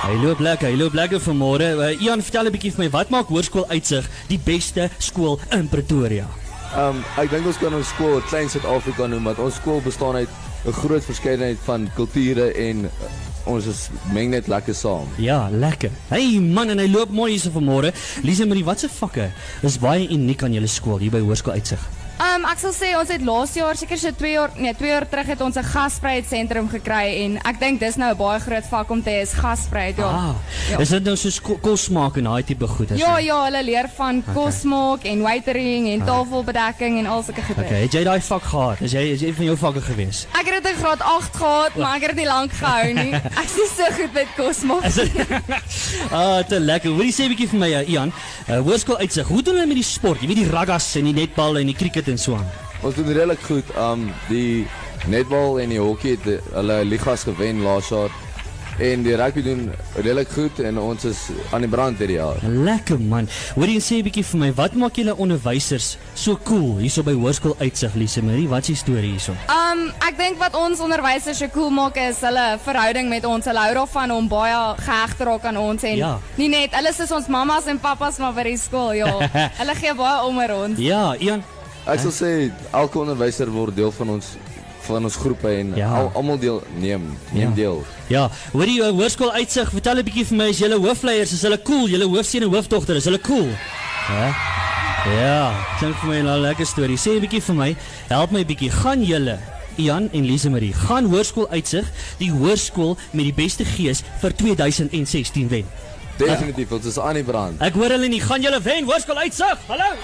Hy 0.00 0.14
loop 0.16 0.38
lekker, 0.40 0.70
hy 0.72 0.78
loop 0.80 0.94
lekker 0.96 1.20
vanmôre. 1.20 1.66
Uh, 1.76 1.90
Ian, 2.00 2.22
vertel 2.24 2.48
'n 2.48 2.52
bietjie 2.54 2.70
vir 2.72 2.84
my, 2.84 2.90
wat 2.90 3.10
maak 3.12 3.28
Hoërskool 3.28 3.66
Uitsig 3.68 4.06
die 4.30 4.38
beste 4.40 4.88
skool 4.96 5.36
in 5.52 5.68
Pretoria? 5.68 6.24
Um 6.72 7.02
ek 7.20 7.28
dink 7.28 7.44
ons 7.44 7.58
kan 7.60 7.74
ons 7.74 7.88
skool 7.92 8.22
Klein 8.30 8.48
Suid-Afrika 8.48 9.06
noem 9.10 9.28
want 9.28 9.42
ons 9.44 9.58
skool 9.60 9.82
bestaan 9.84 10.16
uit 10.22 10.30
'n 10.64 10.72
groot 10.72 11.04
verskeidenheid 11.04 11.58
van 11.66 11.90
kulture 11.96 12.48
en 12.54 12.84
uh, 12.88 12.90
ons 13.44 13.66
is 13.66 13.90
meng 14.12 14.30
net 14.30 14.48
lekker 14.48 14.74
saam. 14.74 15.04
Ja, 15.18 15.48
lekker. 15.52 15.90
Hey 16.08 16.40
man, 16.40 16.70
en 16.70 16.78
hy 16.78 16.88
loop 16.88 17.10
mooi 17.10 17.32
hierso 17.32 17.50
vanmôre. 17.52 17.92
Lise 18.22 18.46
Marie, 18.46 18.64
watse 18.64 18.88
vakke 18.88 19.32
is 19.62 19.78
baie 19.78 20.08
uniek 20.08 20.42
aan 20.42 20.56
julle 20.56 20.66
skool 20.66 20.98
hier 20.98 21.10
by 21.10 21.20
Hoërskool 21.20 21.60
Uitsig? 21.60 21.99
Um 22.20 22.44
ek 22.44 22.58
sal 22.60 22.72
sê 22.76 22.90
ons 22.98 23.08
het 23.08 23.22
laas 23.24 23.54
jaar 23.56 23.76
seker 23.80 23.96
so 23.96 24.10
2 24.12 24.32
jaar 24.34 24.50
nee, 24.60 24.74
2 24.76 24.88
jaar 24.90 25.06
terug 25.08 25.26
het 25.26 25.40
ons 25.40 25.56
'n 25.56 25.64
gasvryheidsentrum 25.64 26.68
gekry 26.68 27.24
en 27.24 27.38
ek 27.48 27.58
dink 27.60 27.80
dis 27.80 27.96
nou 27.96 28.10
'n 28.12 28.16
baie 28.18 28.40
groot 28.40 28.66
vak 28.70 28.90
om 28.90 29.02
te 29.02 29.10
hê 29.10 29.22
is 29.22 29.32
gasvryheid 29.32 29.96
ja. 29.96 30.04
Ah, 30.04 30.34
Ja. 30.70 30.78
is 30.78 30.88
dit 30.90 31.02
nou 31.04 31.16
so 31.16 31.30
sko- 31.30 31.58
kos 31.62 31.88
maak 31.88 32.16
en 32.18 32.24
daai 32.24 32.42
tipe 32.44 32.66
goed 32.66 32.90
is? 32.90 32.98
Ja, 32.98 33.16
ja, 33.18 33.44
hulle 33.44 33.62
leer 33.64 33.88
van 33.96 34.22
kos 34.34 34.62
maak 34.64 35.04
en 35.04 35.22
waitering 35.22 35.88
en 35.88 36.04
tafelbedekking 36.04 36.98
en 36.98 37.06
al 37.06 37.22
sulke 37.22 37.42
goede. 37.42 37.62
Okay, 37.64 37.80
het 37.82 37.92
jy 37.92 38.04
daai 38.04 38.20
vak 38.20 38.42
gehad? 38.42 38.80
Is 38.80 38.92
jy 38.92 39.12
is 39.12 39.20
jy 39.20 39.32
van 39.34 39.44
jou 39.44 39.56
vakke 39.56 39.80
gewees? 39.80 40.26
Ek 40.38 40.44
het 40.46 40.62
dit 40.62 40.72
in 40.72 40.78
graad 40.78 41.00
8 41.00 41.36
gehad, 41.36 41.76
maar 41.76 41.96
ek 41.96 42.02
het 42.02 42.10
dit 42.16 42.18
nie 42.24 42.26
lank 42.32 42.52
gehou 42.52 42.92
nie. 42.92 43.14
Ek 43.42 43.44
is 43.48 43.70
so 43.76 43.84
goed 43.96 44.12
met 44.12 44.26
kos 44.36 44.62
maak. 44.62 44.82
Dit 44.94 45.10
Ah, 46.12 46.42
te 46.46 46.60
lekker. 46.60 46.90
Hoorie 46.90 47.12
sê 47.12 47.24
'n 47.24 47.28
bietjie 47.34 47.48
vir 47.48 47.58
my, 47.58 47.72
uh, 47.72 47.88
Ian. 47.88 48.12
Uh, 48.48 48.60
Hoërskool 48.60 48.98
uitsig. 48.98 49.26
Hoe 49.28 49.42
doen 49.42 49.54
hulle 49.54 49.66
met 49.66 49.76
die 49.76 49.84
sport? 49.84 50.20
Jy 50.20 50.26
weet 50.26 50.36
die 50.36 50.48
ruggas 50.50 50.96
en 50.96 51.04
die 51.04 51.12
netbal 51.14 51.58
en 51.58 51.66
die 51.66 51.74
cricket 51.74 52.08
en 52.10 52.18
so 52.18 52.34
aan. 52.38 52.48
Ons 52.82 52.94
doen 52.96 53.06
redelik 53.12 53.42
goed. 53.46 53.64
Um 53.76 54.10
die 54.28 54.66
netbal 55.08 55.60
en 55.60 55.68
die 55.72 55.80
hokkie 55.80 56.16
het 56.18 56.42
hulle 56.54 56.82
ligas 56.84 57.22
gewen 57.28 57.62
laas 57.64 57.88
jaar 57.92 58.10
en 58.80 59.02
die 59.04 59.12
rugby 59.16 59.42
doen 59.44 59.66
redelik 59.96 60.28
goed 60.32 60.60
en 60.64 60.78
ons 60.80 61.04
is 61.04 61.18
aan 61.52 61.60
die 61.66 61.68
brand 61.68 61.98
hierdie 62.00 62.16
jaar. 62.16 62.38
Lekker 62.48 63.00
man. 63.00 63.28
Hoorie 63.54 63.80
sê 63.80 63.98
'n 64.00 64.04
bietjie 64.06 64.24
vir 64.24 64.38
my, 64.40 64.50
wat 64.54 64.72
maak 64.74 64.96
julle 64.96 65.12
onderwysers 65.16 65.98
so 66.14 66.38
cool 66.44 66.78
hierso 66.78 67.02
by 67.02 67.12
Hoërskool 67.12 67.56
uitsig, 67.60 67.94
Lise 67.94 68.22
Marie? 68.22 68.48
Wat 68.48 68.60
is 68.62 68.66
die 68.66 68.76
storie 68.76 69.10
hierso? 69.10 69.32
Um 69.52 69.92
ek 70.08 70.16
dink 70.16 70.38
wat 70.38 70.54
ons 70.56 70.80
onderwysers 70.80 71.38
so 71.38 71.48
cool 71.52 71.70
maak 71.70 71.96
is 71.96 72.20
hulle 72.20 72.58
verhouding 72.64 73.08
met 73.08 73.24
ons. 73.24 73.44
Hulle 73.44 73.58
hou 73.60 73.74
daarvan 73.74 74.10
om 74.10 74.28
baie 74.28 74.74
geheg 74.78 75.16
te 75.16 75.24
raak 75.24 75.44
aan 75.44 75.56
ons 75.56 75.82
en 75.82 75.96
Ja. 75.96 76.18
nie 76.36 76.48
net 76.48 76.70
hulle 76.72 76.88
is 76.88 77.12
ons 77.12 77.26
mammas 77.28 77.66
en 77.66 77.78
pappas 77.78 78.18
maar 78.18 78.32
by 78.32 78.42
die 78.42 78.56
skool, 78.56 78.92
ja. 78.94 79.12
hulle 79.60 79.74
gee 79.74 79.94
baie 79.94 80.24
om 80.26 80.38
oor 80.38 80.50
ons. 80.64 80.78
Ja, 80.78 81.14
Ian. 81.20 81.42
Ek 81.86 82.00
sal 82.00 82.12
sê 82.12 82.50
elke 82.72 82.98
onderwyser 82.98 83.50
word 83.50 83.74
deel 83.76 83.92
van 83.92 84.08
ons 84.16 84.26
van 84.90 85.04
ons 85.04 85.16
groepe 85.16 85.48
en 85.48 85.72
Ja. 85.76 85.88
al, 85.94 86.10
almal 86.14 86.38
deel 86.38 86.62
neem 86.78 87.16
neem 87.32 87.48
Ja. 87.50 87.54
deel. 87.54 87.84
Ja, 88.08 88.30
hoorie 88.52 88.80
uh, 88.80 88.88
Hoërskool 88.90 89.32
uitsig. 89.32 89.70
Vertel 89.70 89.98
'n 89.98 90.04
bietjie 90.04 90.24
vir 90.26 90.36
my, 90.36 90.48
is 90.48 90.58
julle 90.58 90.78
hoofleiers, 90.78 91.32
is 91.32 91.42
hulle 91.42 91.62
cool? 91.62 91.86
Julle 91.88 92.04
hoofseun 92.08 92.42
en 92.42 92.48
hoofdogter, 92.50 92.96
is 92.96 93.04
hulle 93.04 93.20
cool? 93.20 93.48
Hæ? 94.08 94.34
Ja, 95.20 95.52
klink 95.78 95.96
vir 95.96 96.08
my 96.08 96.16
'n 96.20 96.40
lekker 96.42 96.66
storie. 96.66 96.96
Sê 96.98 97.10
'n 97.16 97.20
bietjie 97.20 97.42
vir 97.42 97.54
my, 97.54 97.76
help 98.08 98.30
my 98.32 98.40
'n 98.40 98.46
bietjie. 98.46 98.70
Gaan 98.70 99.02
julle 99.04 99.38
Ian 99.78 100.08
en 100.12 100.24
Lise 100.26 100.50
Marie 100.50 100.72
gaan 100.72 101.06
hoërskool 101.06 101.48
uitsig, 101.50 101.86
die 102.18 102.30
hoërskool 102.32 102.96
met 103.12 103.24
die 103.24 103.32
beste 103.34 103.64
gees 103.64 104.02
vir 104.20 104.32
2016 104.34 105.48
wen. 105.48 105.64
Definitief, 106.18 106.70
ons 106.72 106.84
is 106.86 106.98
aan 106.98 107.14
die 107.14 107.22
brand. 107.24 107.60
Ek 107.62 107.74
hoor 107.74 107.88
hulle 107.90 108.08
nie, 108.08 108.20
gaan 108.20 108.42
julle 108.42 108.60
wen 108.60 108.84
hoërskool 108.84 109.16
uitsig. 109.16 109.58
Hallo. 109.68 109.94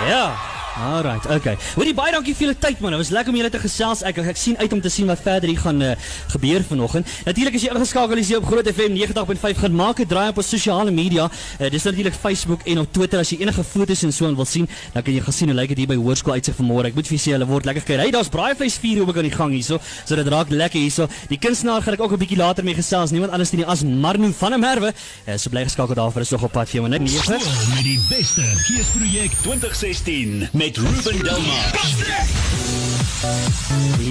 Ja. 0.00 0.51
Alright, 0.72 1.26
okay. 1.28 1.58
Hoorie 1.76 1.92
baie 1.92 2.12
dankie 2.14 2.32
vir 2.32 2.46
julle 2.46 2.56
tyd 2.56 2.78
man. 2.80 2.94
Dit 2.94 3.02
was 3.02 3.10
lekker 3.12 3.32
om 3.32 3.36
julle 3.36 3.50
te 3.52 3.60
gesels. 3.60 4.00
Ek 4.08 4.16
ek 4.22 4.38
sien 4.40 4.56
uit 4.56 4.72
om 4.72 4.80
te 4.80 4.88
sien 4.88 5.08
wat 5.10 5.20
verder 5.20 5.50
hier 5.50 5.60
gaan 5.60 5.82
uh, 5.84 5.90
gebeur 6.32 6.64
vanoggend. 6.64 7.08
Natuurlik 7.26 7.58
as 7.58 7.66
jy 7.66 7.72
ingeskakel 7.74 8.20
is 8.22 8.30
hier 8.32 8.40
op 8.40 8.46
Groot 8.48 8.70
FM 8.70 8.96
90.5 8.96 9.60
gaan 9.60 9.74
maak 9.76 10.00
'n 10.00 10.08
draai 10.08 10.30
op 10.30 10.40
ons 10.40 10.48
sosiale 10.48 10.90
media. 10.90 11.28
Uh, 11.60 11.68
dis 11.68 11.84
natuurlik 11.84 12.16
Facebook 12.16 12.64
en 12.64 12.78
op 12.78 12.92
Twitter 12.92 13.20
as 13.20 13.30
jy 13.30 13.42
enige 13.44 13.64
foto's 13.64 14.02
en 14.02 14.12
so 14.12 14.26
aan 14.26 14.36
wil 14.36 14.48
sien, 14.48 14.68
dan 14.94 15.02
kan 15.02 15.12
jy 15.12 15.20
gaan 15.20 15.32
sien 15.32 15.48
hoe 15.52 15.56
lyk 15.56 15.68
dit 15.68 15.78
hier 15.84 15.90
by 15.92 15.98
Hoërskool 16.00 16.32
uitsig 16.40 16.56
vanmôre. 16.56 16.88
Ek 16.88 16.94
moet 16.94 17.06
vir 17.06 17.18
julle 17.18 17.26
sê 17.26 17.32
hulle 17.36 17.46
word 17.52 17.64
lekker 17.68 17.82
gekry. 17.84 18.00
Hey, 18.00 18.10
daar's 18.10 18.32
braaivleisvuur 18.32 19.04
ook 19.04 19.16
aan 19.16 19.28
die 19.28 19.36
gang 19.36 19.52
hierso. 19.52 19.78
So 20.06 20.16
dit 20.16 20.28
raak 20.28 20.48
lekker 20.48 20.80
hierso. 20.80 21.08
Die 21.28 21.38
kunstenaar 21.38 21.82
gaan 21.82 21.94
ek 21.94 22.00
ook 22.00 22.12
'n 22.12 22.18
bietjie 22.18 22.40
later 22.40 22.64
mee 22.64 22.74
gesels. 22.74 23.10
Niemand 23.10 23.32
anders 23.32 23.52
nie 23.52 23.66
as 23.66 23.84
Marno 23.84 24.32
van 24.32 24.50
der 24.50 24.58
Merwe. 24.58 24.94
Uh, 25.28 25.36
so 25.36 25.50
bly 25.50 25.64
geskakel 25.64 25.94
daar 25.94 26.12
vir 26.12 26.22
is 26.22 26.30
nog 26.30 26.42
op 26.42 26.52
pad 26.52 26.68
vir 26.68 26.80
jou 26.80 26.88
net 26.88 27.00
9. 27.00 27.20
Skool 27.20 27.74
met 27.76 27.84
die 27.84 28.00
beste 28.08 28.40
geesprojek 28.40 29.32
2016 29.42 30.48
met 30.62 30.76
Ruben 30.76 31.24
Delmar. 31.24 31.70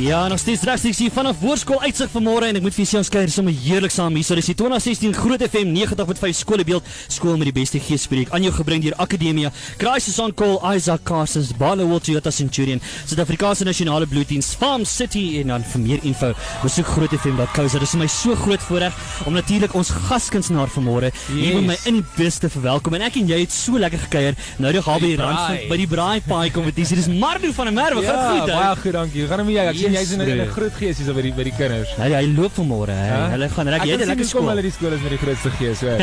Ja, 0.01 0.27
nog 0.27 0.39
steeds 0.39 0.61
rechtstreeks 0.63 0.97
hier 0.97 1.11
vanaf 1.11 1.39
Woordskool 1.39 1.81
uitsig 1.83 2.09
vanmôre 2.13 2.47
en 2.47 2.55
ek 2.57 2.63
moet 2.63 2.75
vir 2.77 2.85
julle 2.87 3.03
skeuier 3.03 3.31
sommer 3.33 3.53
heerlik 3.63 3.91
saam 3.91 4.15
hier. 4.15 4.23
So 4.23 4.37
dis 4.39 4.47
die 4.47 4.55
2016 4.55 5.11
Groot 5.17 5.41
FM 5.43 5.73
90.5 5.75 6.37
skoolbeeld 6.39 6.87
skool 7.11 7.35
met 7.39 7.49
die 7.49 7.55
beste 7.57 7.81
geespreek 7.83 8.31
aan 8.31 8.45
jou 8.45 8.53
gebring 8.55 8.83
deur 8.85 8.95
Akademia. 9.03 9.51
Crisis 9.81 10.15
on 10.23 10.31
Call 10.37 10.55
Isaac 10.77 11.03
Carsons, 11.07 11.51
Barloworld 11.59 12.05
Toyota 12.07 12.31
Centurion, 12.31 12.79
Suid-Afrikaanse 13.05 13.67
Nasionale 13.67 14.07
Bloeddiens, 14.07 14.53
Farm 14.61 14.85
City 14.87 15.25
en 15.41 15.51
dan 15.53 15.67
vir 15.73 15.83
meer 15.83 16.07
info 16.07 16.31
besoek 16.63 16.87
grootfm.co. 16.95 17.67
Dit 17.75 17.85
is 17.89 17.95
my 17.99 18.07
so 18.07 18.35
groot 18.45 18.63
voorreg 18.69 18.95
om 19.27 19.35
natuurlik 19.35 19.75
ons 19.77 19.91
gaskunstenaar 20.07 20.71
vanmôre 20.71 21.11
hier 21.33 21.59
by 21.59 21.65
my 21.73 21.77
in 21.91 21.99
die 21.99 22.05
beste 22.15 22.49
verwelkom 22.53 22.95
en 22.97 23.05
ek 23.11 23.19
en 23.21 23.27
jy 23.35 23.43
het 23.43 23.51
so 23.55 23.75
lekker 23.81 24.07
gekuier. 24.07 24.39
Nou 24.63 24.71
die 24.71 24.81
gaan 24.87 25.03
by 25.03 25.11
die 25.13 25.19
rand 25.19 25.43
van 25.43 25.69
by 25.75 25.81
die 25.83 25.89
braai 25.91 26.23
paai 26.31 26.47
kompetisie. 26.55 26.95
Dis 27.03 27.11
Marno 27.11 27.51
van 27.59 27.71
der 27.71 27.75
Merwe. 27.75 28.07
Ja, 28.07 28.15
Gaan 28.21 28.39
goed, 28.39 28.49
hè? 28.49 28.55
baie 28.55 28.75
goed, 28.81 28.99
dankie. 29.01 29.27
Gaan 29.27 29.45
met 29.45 29.55
jou. 29.55 29.65
Ek 29.71 29.75
sien 29.81 29.93
jy's 29.97 30.11
in 30.15 30.21
'n 30.21 30.47
groot 30.55 30.73
gees 30.79 30.97
hier 30.97 31.05
so 31.07 31.13
by 31.13 31.21
die 31.21 31.33
by 31.33 31.43
die 31.43 31.53
kinders. 31.57 31.89
Hy 31.97 32.09
hy 32.13 32.25
loop 32.37 32.53
vanmôre. 32.57 32.95
Hulle 33.35 33.49
gaan 33.49 33.67
reg. 33.73 33.83
Jy 33.85 33.97
het 33.97 34.05
lekker 34.07 34.25
skool. 34.25 34.47
hulle 34.49 34.61
die 34.61 34.71
skool 34.71 34.93
is 34.93 35.01
met 35.01 35.11
die 35.15 35.21
grootste 35.23 35.49
gees, 35.59 35.81
hoor. 35.81 35.99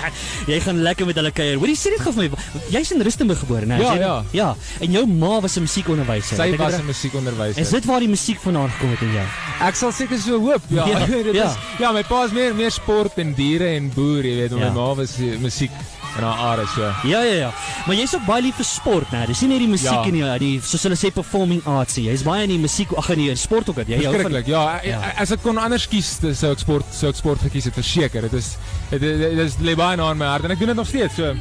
Jy 0.52 0.60
gaan 0.64 0.82
lekker 0.82 1.06
met 1.06 1.16
hulle 1.20 1.30
kuier. 1.32 1.56
Hoorie, 1.58 1.76
sê 1.76 1.90
dit 1.94 2.00
gou 2.00 2.12
vir 2.12 2.28
my. 2.28 2.30
Jy's 2.70 2.90
in 2.92 3.02
Rustenburg 3.02 3.38
gebore, 3.44 3.66
né? 3.66 3.78
Ja, 3.80 3.92
jy- 3.94 4.00
ja. 4.00 4.24
Ja. 4.32 4.48
En 4.80 4.90
jou 4.90 5.06
ma 5.06 5.40
was 5.40 5.56
'n 5.56 5.60
musiekonderwyser. 5.66 6.36
Sy 6.36 6.56
was 6.56 6.74
'n 6.78 6.86
musiekonderwyser. 6.86 7.60
Is 7.60 7.70
dit 7.70 7.84
waar 7.84 8.00
die 8.00 8.08
musiek 8.08 8.38
vandaan 8.40 8.70
gekom 8.70 8.90
het 8.90 9.00
in 9.02 9.12
jou? 9.12 9.26
Ek 9.68 9.74
sal 9.74 9.92
seker 9.92 10.18
so 10.18 10.38
hoop. 10.40 10.62
Ja, 10.68 10.86
Ja, 10.88 11.06
dit 11.06 11.34
ja. 11.34 11.50
is 11.50 11.56
ja, 11.78 11.92
my 11.92 12.02
pa 12.02 12.24
is 12.24 12.32
meer 12.32 12.54
meer 12.54 12.70
sport 12.70 13.18
en 13.18 13.34
diere 13.34 13.66
en 13.76 13.90
boer, 13.94 14.24
jy 14.24 14.36
weet, 14.36 14.50
maar 14.50 14.60
Ja. 14.60 14.68
my 14.72 14.74
ma 14.80 14.94
was 14.94 15.18
eh, 15.18 15.36
musiek 15.38 15.70
in 16.18 16.24
haar 16.24 16.38
are 16.58 16.66
so. 16.74 16.82
Ja, 17.08 17.22
ja, 17.22 17.34
ja. 17.34 17.50
Maar 17.86 17.96
jy's 17.96 18.14
ook 18.14 18.24
baie 18.26 18.42
lief 18.42 18.56
vir 18.60 18.64
sport, 18.68 19.10
né? 19.12 19.26
Dis 19.26 19.40
nie 19.42 19.48
net 19.52 19.58
die 19.64 19.68
musiek 19.68 19.92
Ja. 19.92 20.02
en 20.04 20.12
die, 20.12 20.38
die 20.38 20.60
soos 20.64 20.82
hulle 20.82 20.96
sê 20.96 21.10
performing 21.14 21.62
arts 21.66 21.96
nie. 21.96 22.06
Jy's 22.10 22.22
baie 22.26 22.42
in 22.42 22.50
die 22.50 22.58
musiek, 22.58 22.92
ag 22.96 23.08
nee, 23.16 23.34
sport 23.36 23.68
ook. 23.68 23.80
Jy 23.86 24.02
hou 24.04 24.22
van. 24.22 24.42
Ja, 24.46 24.80
Ja. 24.84 25.00
as 25.16 25.30
ek 25.32 25.42
kon 25.42 25.58
anders 25.58 25.86
kies, 25.88 26.18
sou 26.34 26.52
ek 26.52 26.58
sport 26.58 26.84
sou 26.92 27.08
ek 27.10 27.16
sport 27.16 27.40
gekies 27.40 27.64
het 27.64 27.74
verseker. 27.74 28.22
Dit 28.28 28.32
is 28.34 28.56
dit 28.90 29.02
is 29.02 29.56
lê 29.62 29.74
baie 29.76 29.96
na 29.96 30.10
in 30.10 30.18
my 30.18 30.26
hart 30.26 30.44
en 30.44 30.50
ek 30.50 30.58
doen 30.58 30.68
dit 30.68 30.76
nog 30.76 30.86
steeds 30.86 31.14
so. 31.14 31.34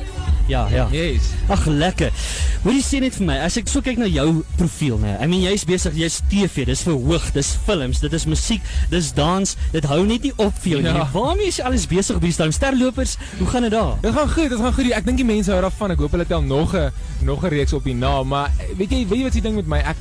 Ja, 0.48 0.68
ja. 0.72 0.88
Yes. 0.92 1.32
Ag 1.52 1.66
lekker. 1.68 2.12
Hoorie 2.64 2.84
sê 2.84 3.02
net 3.04 3.18
vir 3.20 3.28
my, 3.28 3.36
as 3.44 3.58
ek 3.60 3.68
so 3.72 3.84
kyk 3.84 4.00
na 4.00 4.08
jou 4.08 4.44
profiel, 4.56 4.96
né? 5.02 5.18
I 5.20 5.28
mean 5.28 5.44
jy's 5.44 5.66
besig, 5.68 5.98
jy's 6.00 6.22
TV, 6.32 6.64
dis 6.70 6.84
verhoog, 6.88 7.28
dis 7.36 7.50
films, 7.68 8.00
dit 8.04 8.16
is 8.16 8.26
musiek, 8.32 8.64
dis 8.92 9.12
dans, 9.18 9.56
dit 9.74 9.90
hou 9.92 10.00
net 10.08 10.24
nie 10.24 10.34
op 10.40 10.56
vir 10.64 10.78
jou 10.78 10.82
nie. 10.86 10.94
Ja. 10.96 11.08
Waarmee 11.12 11.52
is 11.52 11.60
jy 11.60 11.68
alles 11.68 11.88
besig 11.92 12.16
op 12.16 12.24
hierdie 12.24 12.38
stadium? 12.38 12.56
Sterlopers, 12.56 13.18
hoe 13.42 13.48
gaan 13.52 13.68
dit 13.68 13.76
daar? 13.76 13.98
Dit 14.04 14.16
gaan 14.16 14.32
goed, 14.32 14.50
dit 14.56 14.60
gaan 14.64 14.78
goed. 14.80 14.92
Ek 14.98 15.10
dink 15.10 15.20
die 15.20 15.28
mense 15.28 15.52
hou 15.52 15.60
daarvan. 15.68 15.96
Ek 15.98 16.06
hoop 16.06 16.16
hulle 16.16 16.28
tel 16.32 16.48
nog 16.48 16.76
'n 16.76 16.92
nog 17.28 17.44
'n 17.44 17.52
reeks 17.52 17.74
op 17.74 17.84
die 17.84 17.96
naam, 17.96 18.28
maar 18.28 18.52
weet 18.78 18.92
jy, 18.92 19.08
weet 19.08 19.20
jy 19.20 19.24
wat 19.24 19.34
die 19.34 19.42
ding 19.42 19.56
met 19.56 19.68
my? 19.68 19.80
Ek 19.84 19.98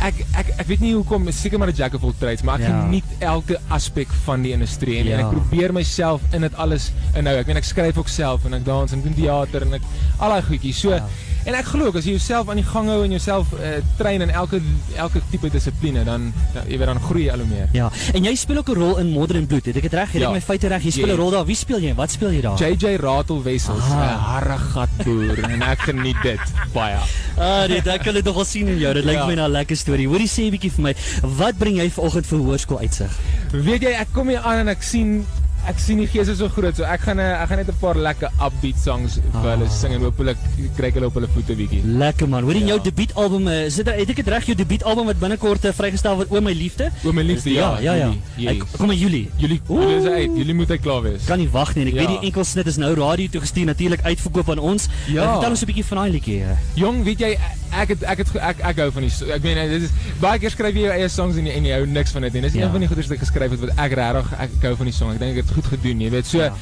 ek 0.00 0.14
ek 0.38 0.46
ek 0.60 0.66
weet 0.66 0.80
nie 0.80 0.92
hoekom, 0.94 1.26
seker 1.32 1.58
maar 1.58 1.68
'n 1.68 1.74
jack 1.74 1.94
of 1.94 2.04
all 2.04 2.14
trades, 2.18 2.42
maar 2.42 2.60
ek 2.60 2.68
Ja. 2.68 2.82
geniet 2.82 3.04
elke 3.20 3.58
aspek 3.68 4.08
van 4.24 4.42
die 4.42 4.52
industrie 4.52 4.98
en, 5.00 5.06
en 5.06 5.18
Ja. 5.18 5.26
ek 5.26 5.30
probeer 5.32 5.72
myself 5.72 6.20
in 6.32 6.40
dit 6.42 6.54
alles 6.54 6.92
inhou. 7.14 7.36
Ek 7.36 7.46
meen 7.46 7.56
ek 7.56 7.64
skryf 7.64 7.96
ook 7.98 8.08
self 8.08 8.44
en 8.44 8.54
ek 8.54 8.64
dans 8.64 8.92
en 8.92 9.02
doen 9.02 9.14
teater 9.14 9.62
en 9.62 9.74
ek 9.74 9.82
al 10.18 10.30
daai 10.30 10.42
goedjies. 10.42 10.76
So 10.78 10.90
Ja. 10.90 11.04
En 11.48 11.54
ek 11.56 11.64
glo 11.70 11.88
as 11.96 12.04
jy 12.04 12.12
jouself 12.18 12.50
aan 12.52 12.58
die 12.60 12.66
gang 12.66 12.88
hou 12.92 12.98
en 13.06 13.10
jouself 13.14 13.52
uh, 13.56 13.78
train 13.96 14.20
in 14.20 14.28
elke 14.36 14.58
elke 15.00 15.22
tipe 15.32 15.48
dissipline 15.48 16.02
dan 16.04 16.26
jy 16.68 16.76
weet 16.76 16.90
dan 16.90 17.00
groei 17.00 17.22
jy 17.24 17.32
al 17.32 17.38
hoe 17.40 17.48
meer. 17.48 17.68
Ja, 17.72 17.86
en 18.12 18.26
jy 18.28 18.34
speel 18.36 18.58
ook 18.60 18.68
'n 18.68 18.74
rol 18.76 18.98
in 19.00 19.08
Modern 19.14 19.46
Blood. 19.46 19.64
Het 19.64 19.76
ek 19.76 19.82
dit 19.88 19.92
reg? 19.94 20.12
Het 20.12 20.20
Ja. 20.22 20.28
ek 20.28 20.34
my 20.34 20.40
feite 20.40 20.68
reg? 20.68 20.82
Jy 20.84 20.90
speel 20.90 21.06
'n 21.06 21.16
Yes. 21.16 21.18
rol 21.18 21.30
daar. 21.30 21.46
Wie 21.46 21.56
speel 21.56 21.80
jy? 21.80 21.94
Wat 21.94 22.10
speel 22.10 22.30
jy 22.32 22.40
daar? 22.40 22.58
JJ 22.58 22.96
Ratelwessels, 22.96 23.84
'n 23.88 23.92
Ah. 23.92 24.34
harde 24.34 24.58
gatboer 24.58 25.38
en 25.48 25.62
ek 25.62 25.78
geniet 25.80 26.16
dit 26.22 26.40
baie. 26.74 26.96
Ah, 27.38 27.66
dit 27.66 27.86
ek 27.86 28.02
kan 28.02 28.14
dit 28.14 28.24
nogal 28.24 28.44
sien 28.44 28.68
in 28.68 28.78
jou. 28.78 28.92
Dit 28.94 29.04
lyk 29.04 29.14
Ja. 29.14 29.26
my 29.26 29.34
na 29.34 29.46
'n 29.48 29.50
lekker 29.52 29.76
storie. 29.76 30.06
Hoorie 30.08 30.28
sê 30.28 30.42
'n 30.44 30.50
bietjie 30.50 30.70
vir 30.72 30.82
my, 30.82 30.94
wat 31.22 31.56
bring 31.58 31.76
jy 31.76 31.88
vanoggend 31.90 32.26
vir 32.26 32.38
hoërskool 32.38 32.78
uitsig? 32.80 33.10
Weet 33.52 33.80
jy, 33.82 33.90
ek 33.92 34.08
kom 34.12 34.28
hier 34.28 34.40
aan 34.40 34.58
en 34.58 34.68
ek 34.68 34.82
sien 34.82 35.24
ek 35.68 35.78
sien 35.78 35.98
die 35.98 36.06
gees 36.06 36.28
is 36.28 36.38
so 36.38 36.48
groot. 36.48 36.76
So 36.76 36.84
ek 36.84 37.00
gaan 37.00 37.18
ek 37.20 37.48
gaan 37.48 37.58
net 37.58 37.68
'n 37.68 37.78
paar 37.80 37.94
lekker 37.96 38.30
upbeat 38.40 38.78
songs 38.82 39.18
vir 39.32 39.50
hulle 39.50 39.64
Ah. 39.64 39.70
sing 39.70 39.92
en 39.94 40.00
hopelik 40.00 40.36
kry 40.76 40.90
hulle 40.90 41.06
op 41.06 41.14
hulle 41.14 41.28
voete 41.34 41.54
bietjie. 41.56 41.82
Lekker 41.84 42.28
man. 42.28 42.42
Hoorie 42.44 42.64
jou 42.64 42.78
Ja. 42.78 42.82
debuutalbum, 42.90 43.48
eh, 43.48 43.66
is 43.66 43.76
dit 43.76 43.86
het 43.86 44.08
ek 44.10 44.16
dit 44.16 44.28
reg 44.28 44.44
jou 44.46 44.54
debuutalbum 44.56 45.06
wat 45.06 45.18
binnekort 45.18 45.64
eh, 45.64 45.72
vrygestel 45.72 46.16
word 46.16 46.30
O 46.30 46.40
my 46.40 46.52
liefde? 46.52 46.90
O 47.04 47.12
my 47.12 47.22
liefste, 47.22 47.50
ja. 47.52 47.78
ja, 47.80 47.94
ja. 47.94 48.12
Julie, 48.36 48.48
Ek 48.62 48.64
kom 48.78 48.90
in 48.90 48.98
Julie. 48.98 49.30
Julie, 49.36 49.60
Oeh. 49.68 49.82
julle 49.82 49.96
is 50.00 50.04
uit. 50.06 50.30
Julie 50.36 50.54
moet 50.54 50.70
uit 50.70 50.80
klaar 50.80 51.02
wees. 51.02 51.24
Kan 51.26 51.38
nie 51.38 51.48
wag 51.50 51.74
nie. 51.74 51.82
En 51.84 51.88
ek 51.88 51.94
Ja. 52.00 52.06
weet 52.08 52.20
die 52.20 52.30
enkelsnit 52.30 52.66
is 52.66 52.76
nou 52.76 52.94
radio 52.94 53.26
toe 53.28 53.40
gestuur 53.40 53.64
natuurlik 53.66 54.00
uitverkoop 54.02 54.50
aan 54.50 54.58
ons. 54.58 54.88
Ja. 55.06 55.22
Eh, 55.22 55.32
Vertel 55.32 55.50
ons 55.50 55.62
'n 55.62 55.66
bietjie 55.66 55.84
van 55.84 55.98
daai 55.98 56.10
liedjie. 56.12 56.40
eh. 56.42 56.56
Jong, 56.74 57.04
weet 57.04 57.18
jy, 57.18 57.38
ek 57.72 57.88
het 57.88 58.02
ek 58.02 58.18
het 58.18 58.36
ek 58.36 58.56
ek 58.64 58.76
hou 58.78 58.90
van 58.90 59.02
die 59.02 59.32
ek 59.34 59.42
meen 59.42 59.68
dit 59.70 59.82
is 59.82 59.90
baie 60.20 60.38
keer 60.38 60.50
skryf 60.50 60.74
jy 60.74 60.80
jou 60.82 60.92
eie 60.92 61.08
songs 61.08 61.36
en 61.36 61.44
jy, 61.46 61.52
en 61.52 61.64
jy 61.64 61.72
hou 61.72 61.86
niks 61.86 62.10
van 62.12 62.22
dit 62.22 62.32
nie. 62.32 62.40
Dis 62.42 62.52
Ja. 62.54 62.64
een 62.64 62.70
van 62.70 62.80
die 62.80 62.88
goeders 62.88 63.06
wat 63.08 63.18
ek 63.18 63.24
geskryf 63.26 63.50
het 63.50 63.60
wat 63.60 63.70
ek 63.76 63.92
regtig 63.92 64.32
ek, 64.32 64.50
ek 64.58 64.62
hou 64.62 64.76
van 64.76 64.86
die 64.86 64.92
song. 64.94 65.12
Ek 65.12 65.18
dink 65.18 65.36
ek 65.36 65.44
het 65.44 65.57
goed 65.60 65.72
gedoen, 65.76 66.00
jy 66.06 66.10
weet. 66.10 66.26
So 66.26 66.38
Ja. 66.38 66.52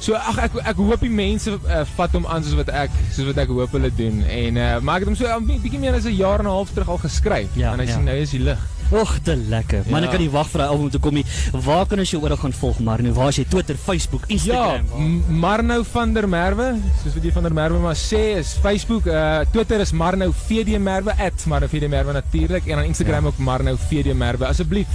So 0.00 0.14
ag 0.14 0.36
ek 0.38 0.52
ek 0.62 0.76
hoop 0.78 1.00
die 1.02 1.10
mense 1.10 1.50
uh, 1.50 1.80
vat 1.96 2.12
hom 2.14 2.26
aan 2.30 2.44
soos 2.46 2.54
wat 2.54 2.68
ek 2.70 2.90
soos 3.10 3.26
wat 3.32 3.38
ek 3.42 3.48
hoop 3.50 3.72
hulle 3.74 3.90
doen 3.98 4.20
en 4.30 4.56
uh, 4.56 4.78
maar 4.78 5.00
ek 5.00 5.08
het 5.08 5.08
hom 5.10 5.16
so 5.18 5.26
'n 5.26 5.46
bietjie 5.58 5.80
meer 5.82 5.94
as 5.98 6.04
'n 6.06 6.14
jaar 6.14 6.38
en 6.38 6.46
'n 6.46 6.54
half 6.54 6.70
terug 6.70 6.88
al 6.88 6.98
geskryf 7.02 7.48
Ja, 7.58 7.72
en 7.72 7.80
hy 7.82 7.86
ja. 7.86 7.94
sien 7.94 8.04
nou 8.04 8.14
is 8.16 8.30
die 8.30 8.38
lig. 8.40 8.58
Och, 8.90 9.18
te 9.22 9.34
lekker. 9.36 9.82
Man, 9.90 10.00
Ja. 10.00 10.06
ek 10.06 10.12
kan 10.12 10.20
nie 10.20 10.30
wag 10.30 10.46
vir 10.48 10.58
daai 10.62 10.68
album 10.70 10.88
te 10.90 10.98
kom 10.98 11.12
nie. 11.14 11.24
Waar 11.52 11.84
kan 11.86 11.98
ons 11.98 12.10
jou 12.10 12.22
oral 12.22 12.36
gaan 12.38 12.52
volg, 12.52 12.78
Marno? 12.80 13.12
Waar 13.12 13.28
is 13.28 13.36
jy? 13.36 13.44
Twitter, 13.44 13.76
Facebook, 13.76 14.22
Ja, 14.28 14.34
Instagram? 14.34 14.86
waar? 14.88 15.00
M- 15.00 15.38
Marnou 15.38 15.84
van 15.84 16.12
der 16.14 16.26
Merwe, 16.28 16.78
soos 17.02 17.14
wat 17.14 17.22
jy 17.24 17.32
van 17.32 17.42
der 17.42 17.52
Merwe 17.52 17.78
maar 17.80 17.94
sê, 17.96 18.38
is 18.38 18.54
Facebook, 18.62 19.04
uh 19.06 19.40
Twitter 19.52 19.80
is 19.80 19.92
Marnou 19.92 20.32
VD 20.32 20.78
Merwe 20.78 21.12
@Marnou 21.46 21.68
VD 21.68 21.88
Merwe 21.88 22.12
natuurlik 22.12 22.66
en 22.66 22.76
dan 22.76 22.84
Instagram 22.84 23.22
Ja. 23.22 23.28
ook 23.28 23.38
Marnou 23.38 23.76
VD 23.76 24.14
Merwe. 24.14 24.46
Asseblief 24.46 24.86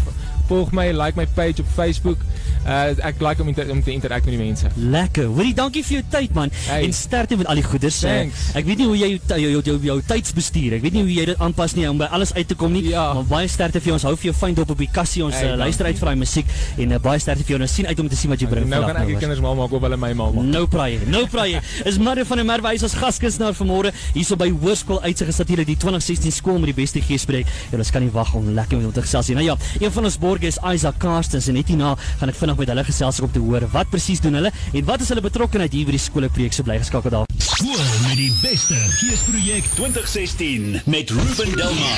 volg 0.48 0.72
my, 0.76 0.92
like 0.92 1.16
my 1.20 1.26
page 1.36 1.62
op 1.62 1.68
Facebook. 1.76 2.18
Uh 2.64 2.94
ek 3.04 3.20
like 3.20 3.42
om 3.42 3.48
inter, 3.52 3.68
om 3.72 3.82
te 3.84 3.92
interact 3.92 4.26
met 4.26 4.36
die 4.38 4.40
mense. 4.46 4.68
Lekker. 4.76 5.26
Hoorie, 5.36 5.54
dankie 5.54 5.84
vir 5.84 5.98
jou 5.98 6.04
tyd 6.14 6.34
man. 6.34 6.52
Hey. 6.68 6.86
En 6.88 6.94
sterkte 6.96 7.36
met 7.40 7.48
al 7.52 7.60
die 7.60 7.64
goeders. 7.64 7.98
Eh, 8.04 8.14
Thanks. 8.22 8.44
Ek 8.56 8.66
weet 8.66 8.78
nie 8.80 8.88
hoe 8.88 8.98
jy 8.98 9.10
jou 9.18 9.40
jou 9.42 9.50
jou, 9.52 9.62
jou, 9.68 9.78
jou 9.90 9.98
tydsbestuur. 10.08 10.78
Ek 10.78 10.82
weet 10.86 10.94
nie 10.96 11.02
hoe 11.04 11.14
jy 11.14 11.26
dit 11.34 11.42
aanpas 11.44 11.76
nie 11.76 11.90
om 11.90 11.98
by 12.00 12.08
alles 12.16 12.32
uit 12.38 12.48
te 12.48 12.56
kom 12.56 12.72
nie. 12.72 12.86
Ja. 12.94 13.10
Maar 13.18 13.28
baie 13.28 13.48
sterkte 13.52 13.82
vir 13.84 13.92
jou. 13.92 13.98
Ons 14.00 14.06
hou 14.08 14.14
vir 14.16 14.30
jou 14.32 14.36
fyn 14.40 14.56
dop 14.56 14.72
op 14.72 14.80
die 14.80 14.90
kassie. 14.92 15.24
Ons 15.26 15.36
Hey, 15.36 15.48
hey, 15.50 15.58
luister 15.60 15.86
uit 15.90 15.98
vir 16.00 16.08
daai 16.12 16.16
musiek 16.22 16.46
en 16.78 16.92
uh, 16.96 17.00
baie 17.04 17.20
sterkte 17.20 17.44
vir 17.44 17.56
jou. 17.56 17.60
Ons 17.66 17.74
sien 17.76 17.88
uit 17.90 18.00
om 18.00 18.10
te 18.10 18.16
sien 18.16 18.32
wat 18.32 18.40
jy 18.40 18.48
bring 18.48 18.70
Nou 18.70 18.80
gaan 18.86 18.96
ek 19.02 19.08
die 19.10 19.16
hoor. 19.18 19.24
kinders 19.26 19.42
mal 19.44 19.56
maak 19.60 19.72
of 19.76 19.82
hulle 19.82 19.98
my 20.00 20.14
mal 20.14 20.32
maak. 20.38 20.46
Nou 20.54 20.64
praai, 20.72 21.00
nou 21.10 21.26
praai. 21.28 21.60
Is 21.90 21.98
Marre 22.00 22.24
van 22.26 22.38
der 22.40 22.46
Merwe 22.48 22.74
is 22.78 22.84
ons 22.88 22.94
gaskunstenaar 23.02 23.58
vanmôre 23.58 23.92
hierso 24.14 24.38
by 24.40 24.48
Hoërskool 24.54 25.02
Uitsig 25.04 25.28
is 25.34 25.38
natuurlik 25.42 25.68
die 25.68 25.78
2016 25.84 26.32
skool 26.32 26.60
met 26.64 26.72
die 26.72 26.78
beste 26.80 27.02
geespreek. 27.04 27.50
En 27.74 27.84
ons 27.84 27.92
kan 27.92 28.02
nie 28.06 28.12
wag 28.14 28.34
om 28.38 28.48
lekker 28.56 28.78
met 28.80 28.86
hom 28.88 28.94
te 28.96 29.02
gesels 29.04 29.28
nie. 29.34 29.36
Nou 29.42 29.46
ja, 29.52 29.58
een 29.82 29.92
van 29.92 30.06
ons 30.06 30.18
borgers 30.44 30.58
is 30.58 30.76
Isaac 30.76 30.98
Carstens 31.00 31.48
en 31.48 31.54
net 31.56 31.68
hierna 31.72 31.96
gaan 32.20 32.30
ek 32.32 32.36
vinnig 32.36 32.58
met 32.60 32.68
hulle 32.74 32.84
gesels 32.88 33.20
om 33.24 33.32
te 33.32 33.40
hoor 33.40 33.64
wat 33.72 33.90
presies 33.92 34.22
doen 34.24 34.36
hulle 34.40 34.52
en 34.52 34.86
wat 34.90 35.02
is 35.02 35.10
hulle 35.14 35.24
betrokkeheid 35.24 35.74
hier 35.74 35.88
by 35.88 35.96
die 35.96 36.04
skoolprojek 36.04 36.54
so 36.56 36.64
bly 36.68 36.78
geskakel 36.82 37.14
daar. 37.14 37.28
Skool 37.40 37.80
met 38.08 38.18
die 38.20 38.32
beste 38.42 38.76
geesprojek 39.00 39.64
2016 39.78 40.82
met 40.86 41.16
Ruben 41.16 41.52
Delmar. 41.56 41.98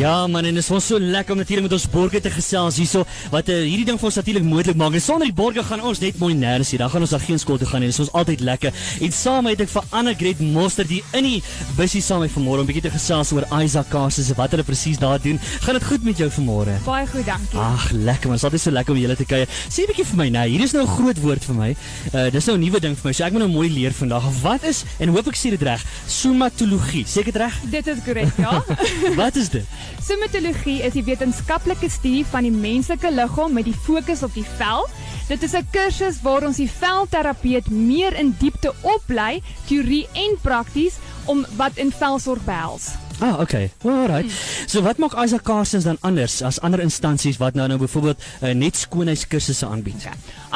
Ja 0.00 0.26
man, 0.26 0.46
en 0.48 0.56
dit 0.56 0.62
is 0.62 0.70
ons 0.72 0.86
so 0.88 0.96
lekker 0.96 1.34
om 1.34 1.40
natuurlik 1.42 1.66
met 1.66 1.74
ons 1.76 1.82
borgers 1.92 2.22
te 2.24 2.30
gesels 2.32 2.78
hierso 2.80 3.02
wat 3.28 3.50
uh, 3.52 3.56
hierdie 3.66 3.84
ding 3.84 3.98
vir 4.00 4.08
ons 4.08 4.16
natuurlik 4.16 4.44
moontlik 4.48 4.78
maak. 4.80 4.94
En 4.96 5.02
sonder 5.04 5.28
die 5.28 5.34
borgers 5.36 5.66
gaan 5.68 5.82
ons 5.84 5.98
net 6.00 6.16
mooi 6.16 6.30
nêrens 6.32 6.70
hier. 6.72 6.80
Dan 6.80 6.88
gaan 6.94 7.04
ons 7.04 7.12
daar 7.12 7.20
geen 7.20 7.40
skool 7.42 7.58
toe 7.60 7.68
gaan 7.68 7.84
nie. 7.84 7.90
Dit 7.90 7.98
is 7.98 8.06
ons 8.06 8.12
altyd 8.16 8.40
lekker. 8.48 8.78
En 9.04 9.12
saam 9.12 9.50
het 9.50 9.60
ek 9.60 9.68
vir 9.68 9.90
Anna 9.98 10.14
Gret 10.16 10.40
Monster 10.40 10.88
die 10.88 11.02
in 11.18 11.28
die 11.28 11.42
busie 11.76 12.00
saam 12.00 12.24
met 12.24 12.32
vanmôre 12.32 12.62
om 12.62 12.64
'n 12.64 12.70
bietjie 12.70 12.86
te 12.86 12.94
gesels 12.94 13.34
oor 13.36 13.44
Isaac 13.60 13.90
Carstens 13.92 14.30
en 14.32 14.38
wat 14.40 14.56
hulle 14.56 14.64
presies 14.64 14.96
daar 14.96 15.20
doen. 15.20 15.36
Gaan 15.66 15.76
dit 15.76 15.84
goed 15.84 16.02
met 16.08 16.16
jou 16.16 16.30
vanmôre? 16.30 16.80
Baie 16.88 17.06
goed, 17.06 17.26
dankie. 17.26 17.60
Ag, 17.60 17.90
lekker 17.92 18.32
man. 18.32 18.40
Dit 18.40 18.44
is 18.44 18.48
altyd 18.48 18.60
so 18.60 18.70
lekker 18.70 18.94
om 18.94 19.00
julle 19.00 19.16
te 19.16 19.28
kuier. 19.28 19.48
Sê 19.68 19.84
'n 19.84 19.92
bietjie 19.92 20.06
vir 20.06 20.16
my 20.16 20.28
nou. 20.30 20.48
Hier 20.48 20.64
is 20.64 20.72
nou 20.72 20.82
'n 20.82 20.96
groot 20.96 21.20
woord 21.20 21.44
vir 21.44 21.54
my. 21.54 21.76
Uh 22.14 22.30
dis 22.30 22.46
nou 22.46 22.56
'n 22.56 22.60
nuwe 22.64 22.80
ding 22.80 22.96
vir 22.96 23.04
my. 23.04 23.12
So 23.12 23.24
ek 23.24 23.32
moet 23.32 23.42
nou 23.44 23.52
mooi 23.52 23.68
leer 23.68 23.92
vandag. 23.92 24.24
Wat 24.40 24.64
is 24.64 24.84
en 24.98 25.12
hoop 25.12 25.28
ek 25.28 25.36
sê 25.36 25.50
dit 25.50 25.62
reg. 25.62 25.84
Somatologie. 26.06 27.04
Sê 27.04 27.20
ek 27.20 27.24
dit 27.24 27.36
reg? 27.36 27.52
Dit 27.70 27.86
is 27.86 27.98
korrek, 28.04 28.32
ja. 28.38 28.64
Wat 29.20 29.36
is 29.36 29.48
dit? 29.50 29.66
Somatologie 29.98 30.80
is 30.82 30.92
die 30.92 31.04
wetenskaplike 31.04 31.90
studie 31.90 32.24
van 32.26 32.46
die 32.46 32.54
menslike 32.54 33.10
liggaam 33.10 33.52
met 33.52 33.64
die 33.68 33.76
fokus 33.86 34.22
op 34.22 34.34
die 34.34 34.46
vel. 34.58 34.86
Dit 35.28 35.42
is 35.42 35.54
'n 35.54 35.66
kursus 35.70 36.22
waar 36.22 36.46
ons 36.46 36.56
die 36.56 36.70
velterapeut 36.70 37.70
meer 37.70 38.12
in 38.14 38.34
diepte 38.38 38.74
oplei, 38.82 39.42
teorie 39.66 40.08
en 40.12 40.38
prakties 40.42 40.98
om 41.26 41.46
wat 41.56 41.76
in 41.76 41.92
velsorg 41.92 42.44
behels. 42.44 42.90
Ah, 43.20 43.40
okay. 43.40 43.70
Alright. 43.84 44.30
So 44.66 44.80
wat 44.82 44.96
maak 44.96 45.12
Isaac 45.24 45.42
Carstens 45.44 45.84
dan 45.84 45.96
anders 46.00 46.42
as 46.42 46.60
ander 46.60 46.80
instansies 46.80 47.36
wat 47.36 47.54
nou 47.54 47.66
nou 47.68 47.78
byvoorbeeld 47.78 48.22
uh, 48.42 48.52
net 48.56 48.76
skoonheidskursusse 48.76 49.66
aanbied? 49.66 50.06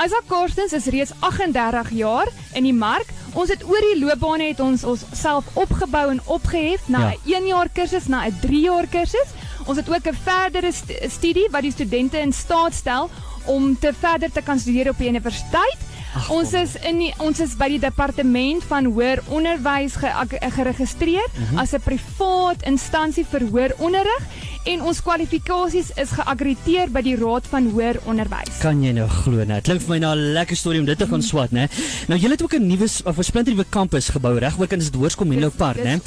Isaac 0.05 0.25
Carstens 0.27 0.73
is 0.73 0.87
reeds 0.87 1.13
38 1.19 1.91
jaar 1.91 2.29
in 2.53 2.65
die 2.65 2.73
mark. 2.75 3.13
Ons 3.33 3.53
het 3.53 3.65
oor 3.69 3.85
die 3.93 3.99
loopbane 4.01 4.49
het 4.49 4.61
ons 4.61 4.85
onsself 4.85 5.45
opgebou 5.53 6.07
en 6.11 6.21
opgehef 6.25 6.89
na 6.89 6.99
Ja. 6.99 7.11
'n 7.11 7.45
1 7.45 7.47
jaar 7.47 7.69
kursus, 7.73 8.07
na 8.07 8.25
'n 8.27 8.37
3 8.41 8.61
jaar 8.61 8.87
kursus. 8.87 9.29
Ons 9.67 9.77
het 9.77 9.89
ook 9.89 10.07
'n 10.07 10.17
verdere 10.25 10.73
st 10.73 10.93
studie 11.09 11.49
wat 11.51 11.63
die 11.63 11.73
studente 11.73 12.19
in 12.19 12.33
staat 12.33 12.75
stel 12.75 13.11
om 13.45 13.79
te 13.79 13.93
verder 13.99 14.33
te 14.33 14.43
kan 14.43 14.59
studeer 14.59 14.89
op 14.89 14.99
die 14.99 15.09
universiteit. 15.09 15.77
Ach, 16.15 16.31
ons 16.31 16.53
is 16.55 16.77
in 16.87 17.01
die, 17.03 17.13
ons 17.19 17.41
is 17.43 17.57
by 17.59 17.69
die 17.69 17.81
departement 17.83 18.63
van 18.71 18.87
hoër 18.87 19.23
onderwys 19.35 19.97
ge, 19.99 20.11
geregistreer 20.55 21.27
mm 21.27 21.45
-hmm. 21.45 21.59
as 21.59 21.75
'n 21.75 21.81
privaat 21.83 22.63
instansie 22.63 23.27
vir 23.31 23.43
hoër 23.51 23.73
onderrig 23.79 24.23
en 24.65 24.83
ons 24.89 25.01
kwalifikasies 25.05 25.91
is 26.01 26.13
geakkrediteer 26.17 26.93
by 26.93 27.03
die 27.05 27.17
Raad 27.21 27.47
van 27.53 27.67
Hoër 27.75 27.99
Onderwys. 28.09 28.61
Kan 28.63 28.81
jy 28.83 28.95
nou 28.97 29.09
glo 29.13 29.45
nou? 29.45 29.59
Dit 29.61 29.69
klink 29.69 29.85
vir 29.85 29.93
my 29.93 29.99
na 29.99 30.15
'n 30.15 30.33
lekker 30.33 30.57
storie 30.57 30.81
om 30.81 30.87
dit 30.87 30.99
te 30.99 31.07
gaan 31.07 31.23
swat, 31.23 31.51
né? 31.51 31.69
Nou 32.09 32.19
julle 32.19 32.33
het 32.33 32.43
ook 32.43 32.55
'n 32.55 32.67
nuwe 32.67 32.89
of 33.05 33.19
'n 33.19 33.23
splinternuwe 33.23 33.67
kampus 33.69 34.09
gebou 34.09 34.39
reg 34.39 34.59
ook 34.59 34.73
in 34.73 34.79
dit 34.79 34.95
Hoërskool 34.95 35.27
Menlo 35.27 35.51
Park, 35.51 35.77
né? 35.77 36.01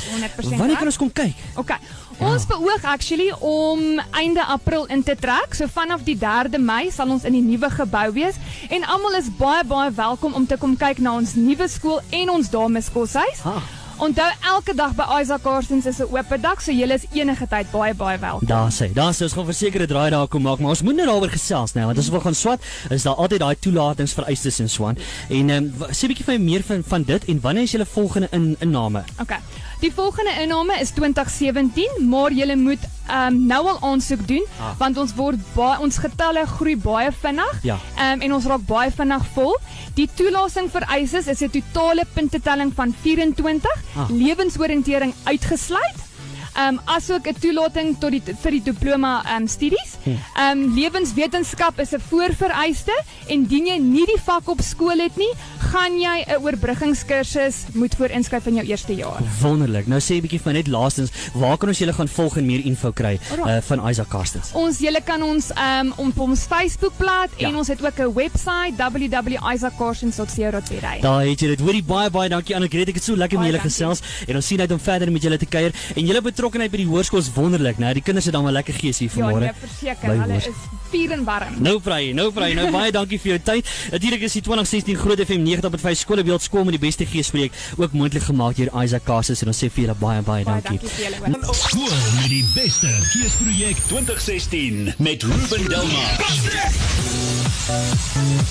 Wanneer 0.57 0.77
kan 0.77 0.85
ons 0.85 0.97
kom 0.97 1.11
kyk? 1.11 1.35
OK. 1.55 1.77
Ja. 2.17 2.31
Ons 2.31 2.47
beoog 2.49 2.83
actually 2.83 3.31
om 3.39 4.01
einde 4.11 4.45
April 4.45 4.85
in 4.85 5.03
te 5.03 5.15
trek. 5.15 5.53
So 5.53 5.67
vanaf 5.69 6.03
die 6.03 6.17
3de 6.17 6.59
Mei 6.59 6.89
sal 6.91 7.09
ons 7.13 7.23
in 7.29 7.35
die 7.37 7.43
nuwe 7.45 7.69
gebou 7.69 8.07
wees 8.15 8.39
en 8.73 8.85
almal 8.89 9.19
is 9.19 9.29
baie 9.37 9.63
baie 9.67 9.91
welkom 9.93 10.33
om 10.33 10.47
te 10.49 10.57
kom 10.57 10.73
kyk 10.77 10.97
na 10.97 11.13
ons 11.19 11.35
nuwe 11.37 11.67
skool 11.69 12.01
en 12.09 12.33
ons 12.39 12.49
dameskoshuis. 12.49 13.43
Ah. 13.45 13.61
Onthou 13.97 14.27
elke 14.45 14.73
dag 14.77 14.91
by 14.93 15.05
Isaac 15.21 15.41
Carsons 15.41 15.85
is 15.85 15.99
'n 15.99 16.09
oop 16.13 16.41
dag, 16.41 16.61
so 16.61 16.71
julle 16.71 16.93
is 16.93 17.05
enige 17.13 17.47
tyd 17.47 17.71
baie 17.71 17.93
baie 17.93 18.19
welkom. 18.19 18.47
Daar 18.47 18.71
sê, 18.71 18.93
daar 18.93 19.13
sê 19.13 19.23
ons 19.23 19.33
gaan 19.33 19.45
verseker 19.45 19.81
'n 19.81 19.87
draai 19.87 20.09
daar 20.09 20.27
kom 20.27 20.41
maak, 20.41 20.59
maar 20.59 20.69
ons 20.69 20.81
moet 20.81 20.95
net 20.95 21.05
daaroor 21.05 21.29
gesels 21.29 21.73
nou, 21.73 21.85
want 21.85 21.97
as 21.97 22.09
ons 22.09 22.23
gaan 22.23 22.35
swat, 22.35 22.61
is 22.89 23.03
daar 23.03 23.15
altyd 23.15 23.39
daai 23.39 23.55
toelatings 23.59 24.13
vereistes 24.13 24.59
en 24.59 24.69
swaan. 24.69 24.97
En 25.29 25.49
ehm 25.49 25.63
um, 25.63 25.73
sê 25.89 26.03
'n 26.05 26.07
bietjie 26.07 26.25
vir 26.25 26.39
my 26.39 26.45
meer 26.45 26.63
van 26.63 26.83
van 26.83 27.03
dit 27.03 27.25
en 27.25 27.41
wanneer 27.41 27.63
is 27.63 27.71
julle 27.71 27.85
volgende 27.85 28.27
in 28.31 28.55
inname? 28.59 29.03
Okay. 29.19 29.39
Die 29.79 29.93
volgende 29.93 30.31
inname 30.41 30.79
is 30.81 30.89
2017, 30.89 32.07
maar 32.09 32.33
jy 32.33 32.55
moet 32.57 32.81
um, 33.13 33.35
nou 33.45 33.59
al 33.67 33.77
aansoek 33.91 34.23
doen 34.27 34.45
ah. 34.57 34.71
want 34.79 34.97
ons 34.97 35.13
word 35.13 35.37
baie 35.53 35.77
ons 35.85 35.99
getalle 36.01 36.45
groei 36.57 36.73
baie 36.81 37.11
vinnig. 37.21 37.59
Ja. 37.67 37.77
Um, 37.93 38.23
en 38.25 38.33
ons 38.39 38.47
raak 38.49 38.65
baie 38.65 38.89
vinnig 38.91 39.29
vol. 39.35 39.53
Die 39.99 40.09
toelassing 40.17 40.71
vereistes 40.73 41.29
is 41.29 41.45
'n 41.45 41.53
totale 41.53 42.07
puntetelling 42.13 42.73
van 42.73 42.95
24, 43.03 43.69
ah. 43.95 44.09
lewensoriëntering 44.09 45.13
uitgesluit 45.29 46.06
um, 46.57 46.79
asook 46.85 47.27
'n 47.27 47.35
toelating 47.39 47.97
tot 47.99 48.11
die 48.11 48.21
vir 48.21 48.51
die 48.51 48.63
diploma 48.63 49.23
um, 49.35 49.47
studies. 49.47 49.97
Ehm 50.05 50.17
um, 50.51 50.75
lewenswetenskap 50.75 51.79
is 51.79 51.93
'n 51.93 52.01
voorvereiste 52.09 52.95
en 53.27 53.45
dien 53.45 53.67
jy 53.67 53.77
nie 53.77 54.05
die 54.05 54.21
vak 54.25 54.49
op 54.49 54.61
skool 54.61 54.99
het 54.99 55.17
nie, 55.17 55.31
gaan 55.71 55.99
jy 55.99 56.25
'n 56.27 56.41
oorbruggingskursus 56.41 57.55
moet 57.73 57.95
voorinskryf 57.95 58.47
in 58.47 58.55
jou 58.55 58.65
eerste 58.65 58.95
jaar. 58.95 59.21
Wonderlik. 59.41 59.87
Nou 59.87 59.99
sê 59.99 60.15
'n 60.15 60.21
bietjie 60.21 60.41
van 60.41 60.53
net 60.53 60.67
laastens, 60.67 61.11
waar 61.33 61.57
kan 61.57 61.69
ons 61.69 61.77
julle 61.77 61.93
gaan 61.93 62.07
volg 62.07 62.37
en 62.37 62.45
meer 62.45 62.65
info 62.65 62.91
kry 62.91 63.19
uh, 63.45 63.57
van 63.61 63.89
Isaac 63.89 64.07
Carstens? 64.07 64.51
Ons 64.53 64.79
julle 64.79 65.01
kan 65.03 65.21
ons 65.21 65.51
um, 65.51 65.93
op 65.95 66.19
ons 66.19 66.39
Facebookblad 66.39 67.29
ja. 67.37 67.47
en 67.47 67.55
ons 67.55 67.67
het 67.67 67.81
ook 67.81 67.99
'n 67.99 68.13
webwerf 68.13 68.75
www.isaaccarstens.co.za. 68.77 70.99
Daar 71.01 71.25
het 71.25 71.39
jy 71.39 71.47
dit. 71.47 71.59
Hoorie 71.59 71.83
baie 71.83 72.09
baie 72.13 72.29
dankie 72.29 72.55
Annegret. 72.55 72.87
Ek 72.91 72.95
het 72.99 73.03
so 73.03 73.15
lekker 73.15 73.39
met 73.39 73.51
julle 73.51 73.63
gesels 73.63 74.01
en 74.27 74.35
ons 74.39 74.47
sien 74.47 74.61
uit 74.61 74.71
om 74.71 74.79
verder 74.79 75.11
met 75.11 75.23
julle 75.23 75.37
te 75.37 75.49
kuier 75.49 75.73
en 75.95 76.05
julle 76.05 76.21
betrokkenheid 76.47 76.71
by 76.71 76.79
die 76.79 76.87
hoërskool 76.87 77.19
is 77.19 77.29
wonderlik, 77.35 77.79
né? 77.81 77.89
Die 77.97 78.03
kinders 78.03 78.27
het 78.29 78.35
dan 78.35 78.45
wel 78.47 78.55
lekker 78.55 78.75
gees 78.77 79.01
hier 79.03 79.11
vanmôre. 79.11 79.49
Ja, 79.49 79.51
nee, 79.51 79.63
verseker, 79.63 80.13
hulle 80.21 80.37
is 80.39 80.47
vuur 80.91 81.11
en 81.17 81.23
warm. 81.27 81.57
Nou 81.63 81.77
vry, 81.83 82.11
nou 82.17 82.29
vry. 82.35 82.51
Nou 82.57 82.69
baie 82.77 82.91
dankie 82.95 83.19
vir 83.21 83.35
jou 83.35 83.39
tyd. 83.51 83.73
Natuurlik 83.91 84.27
is 84.27 84.37
die 84.39 84.43
2016 84.47 84.99
Groot 85.01 85.23
FM 85.25 85.45
90.5 85.47 86.03
skoolbeeld 86.03 86.45
skool 86.45 86.67
met 86.67 86.77
die 86.77 86.83
beste 86.87 87.05
geespreek 87.07 87.55
ook 87.77 87.95
moontlik 87.97 88.27
gemaak 88.27 88.57
deur 88.59 88.73
Isaac 88.83 89.05
Cassis 89.07 89.43
en 89.43 89.53
ons 89.53 89.63
sê 89.63 89.71
vir 89.71 89.87
julle 89.87 89.97
baie 90.01 90.21
baie 90.27 90.45
dankie. 90.47 90.79
Baie 90.79 91.31
dankie 91.31 91.55
Skool 91.57 91.95
met 92.19 92.29
die 92.29 92.45
beste 92.53 92.87
geespreek 93.13 93.77
2016 93.87 94.93
met 94.97 95.23
Ruben 95.23 95.69
Delmar. 95.69 97.27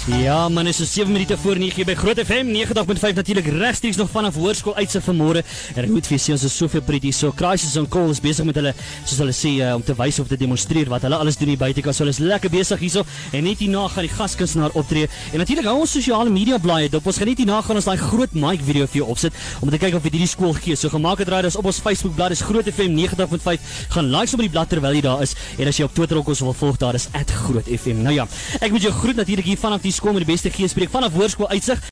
Ja, 0.07 0.49
man, 0.49 0.67
is 0.67 0.77
so 0.77 0.85
7 0.85 1.13
minute 1.13 1.39
voor 1.39 1.59
9 1.59 1.85
by 1.85 1.95
Groot 1.95 2.19
FM 2.21 2.47
90.5 2.53 3.15
natuurlik 3.15 3.47
regstreeks 3.47 3.97
nog 3.97 4.11
vanaf 4.11 4.35
hoërskool 4.35 4.75
uitse 4.77 5.01
vanmôre. 5.01 5.41
En 5.75 5.87
ek 5.87 5.91
moet 5.91 6.07
vir 6.07 6.21
sê 6.21 6.35
ons 6.35 6.45
is 6.45 6.57
soveel 6.57 6.83
pretty 6.85 7.11
so 7.17 7.33
crisis 7.33 7.77
on 7.81 7.89
call 7.89 8.13
is 8.13 8.21
besig 8.21 8.45
met 8.45 8.59
hulle 8.61 8.75
soos 9.05 9.23
hulle 9.23 9.35
sê 9.37 9.55
uh, 9.65 9.73
om 9.79 9.85
te 9.85 9.97
wys 9.97 10.21
of 10.21 10.29
te 10.29 10.37
demonstreer 10.37 10.91
wat 10.93 11.07
hulle 11.09 11.17
alles 11.17 11.41
doen 11.41 11.55
hier 11.55 11.61
buite. 11.61 11.81
So 11.87 12.05
hulle 12.05 12.13
is 12.13 12.21
lekker 12.27 12.51
besig 12.51 12.83
hierso 12.83 13.05
en 13.33 13.45
net 13.45 13.59
hierna 13.63 13.87
gaan 13.89 14.07
die 14.07 14.13
gaskunstenaar 14.13 14.75
optree. 14.79 15.09
En 15.33 15.43
natuurlik 15.43 15.69
hou 15.69 15.79
ons 15.81 15.97
sosiale 15.99 16.31
media 16.31 16.59
blaaie 16.63 16.91
dop. 16.93 17.07
Ons 17.07 17.19
gaan 17.21 17.31
net 17.31 17.43
hierna 17.43 17.61
gaan 17.63 17.81
ons 17.81 17.89
daai 17.89 17.97
groot 18.01 18.33
mic 18.35 18.63
video 18.67 18.87
vir 18.87 19.03
jou 19.03 19.09
opsit 19.15 19.33
om 19.61 19.71
te 19.71 19.81
kyk 19.81 19.97
of 19.99 20.07
dit 20.07 20.19
hierdie 20.19 20.31
skool 20.31 20.55
gee. 20.59 20.77
So 20.77 20.93
gemaak 20.93 21.23
het 21.23 21.31
raai 21.33 21.43
dis 21.47 21.57
op 21.57 21.67
ons 21.71 21.81
Facebook 21.83 22.17
bladsy 22.17 22.37
is 22.37 22.45
Groot 22.47 22.69
FM 22.69 22.97
90.5. 22.99 23.71
Gaan 23.95 24.11
like 24.13 24.35
op 24.35 24.43
die 24.45 24.51
blad 24.53 24.69
terwyl 24.71 24.97
jy 24.97 25.03
daar 25.07 25.23
is 25.25 25.35
en 25.57 25.71
as 25.71 25.79
jy 25.79 25.87
op 25.87 25.95
Twitter 25.97 26.19
ook 26.21 26.29
ons 26.35 26.43
wil 26.45 26.57
volg 26.57 26.77
daar 26.83 26.95
is 26.99 27.09
@grootfm. 27.13 28.03
Nou 28.03 28.15
ja, 28.15 28.27
ek 28.61 28.71
moet 28.71 28.83
jou 28.83 28.93
groet 28.93 29.17
natuurlik 29.17 29.45
hier 29.45 29.59
vanaf 29.59 29.83
die 29.83 29.93
skool 29.93 30.13
met 30.13 30.27
die 30.27 30.33
beste 30.33 30.51
geespreek 30.51 30.91
vanaf 30.91 31.13
hoërskool 31.13 31.49
uitsig. 31.49 31.81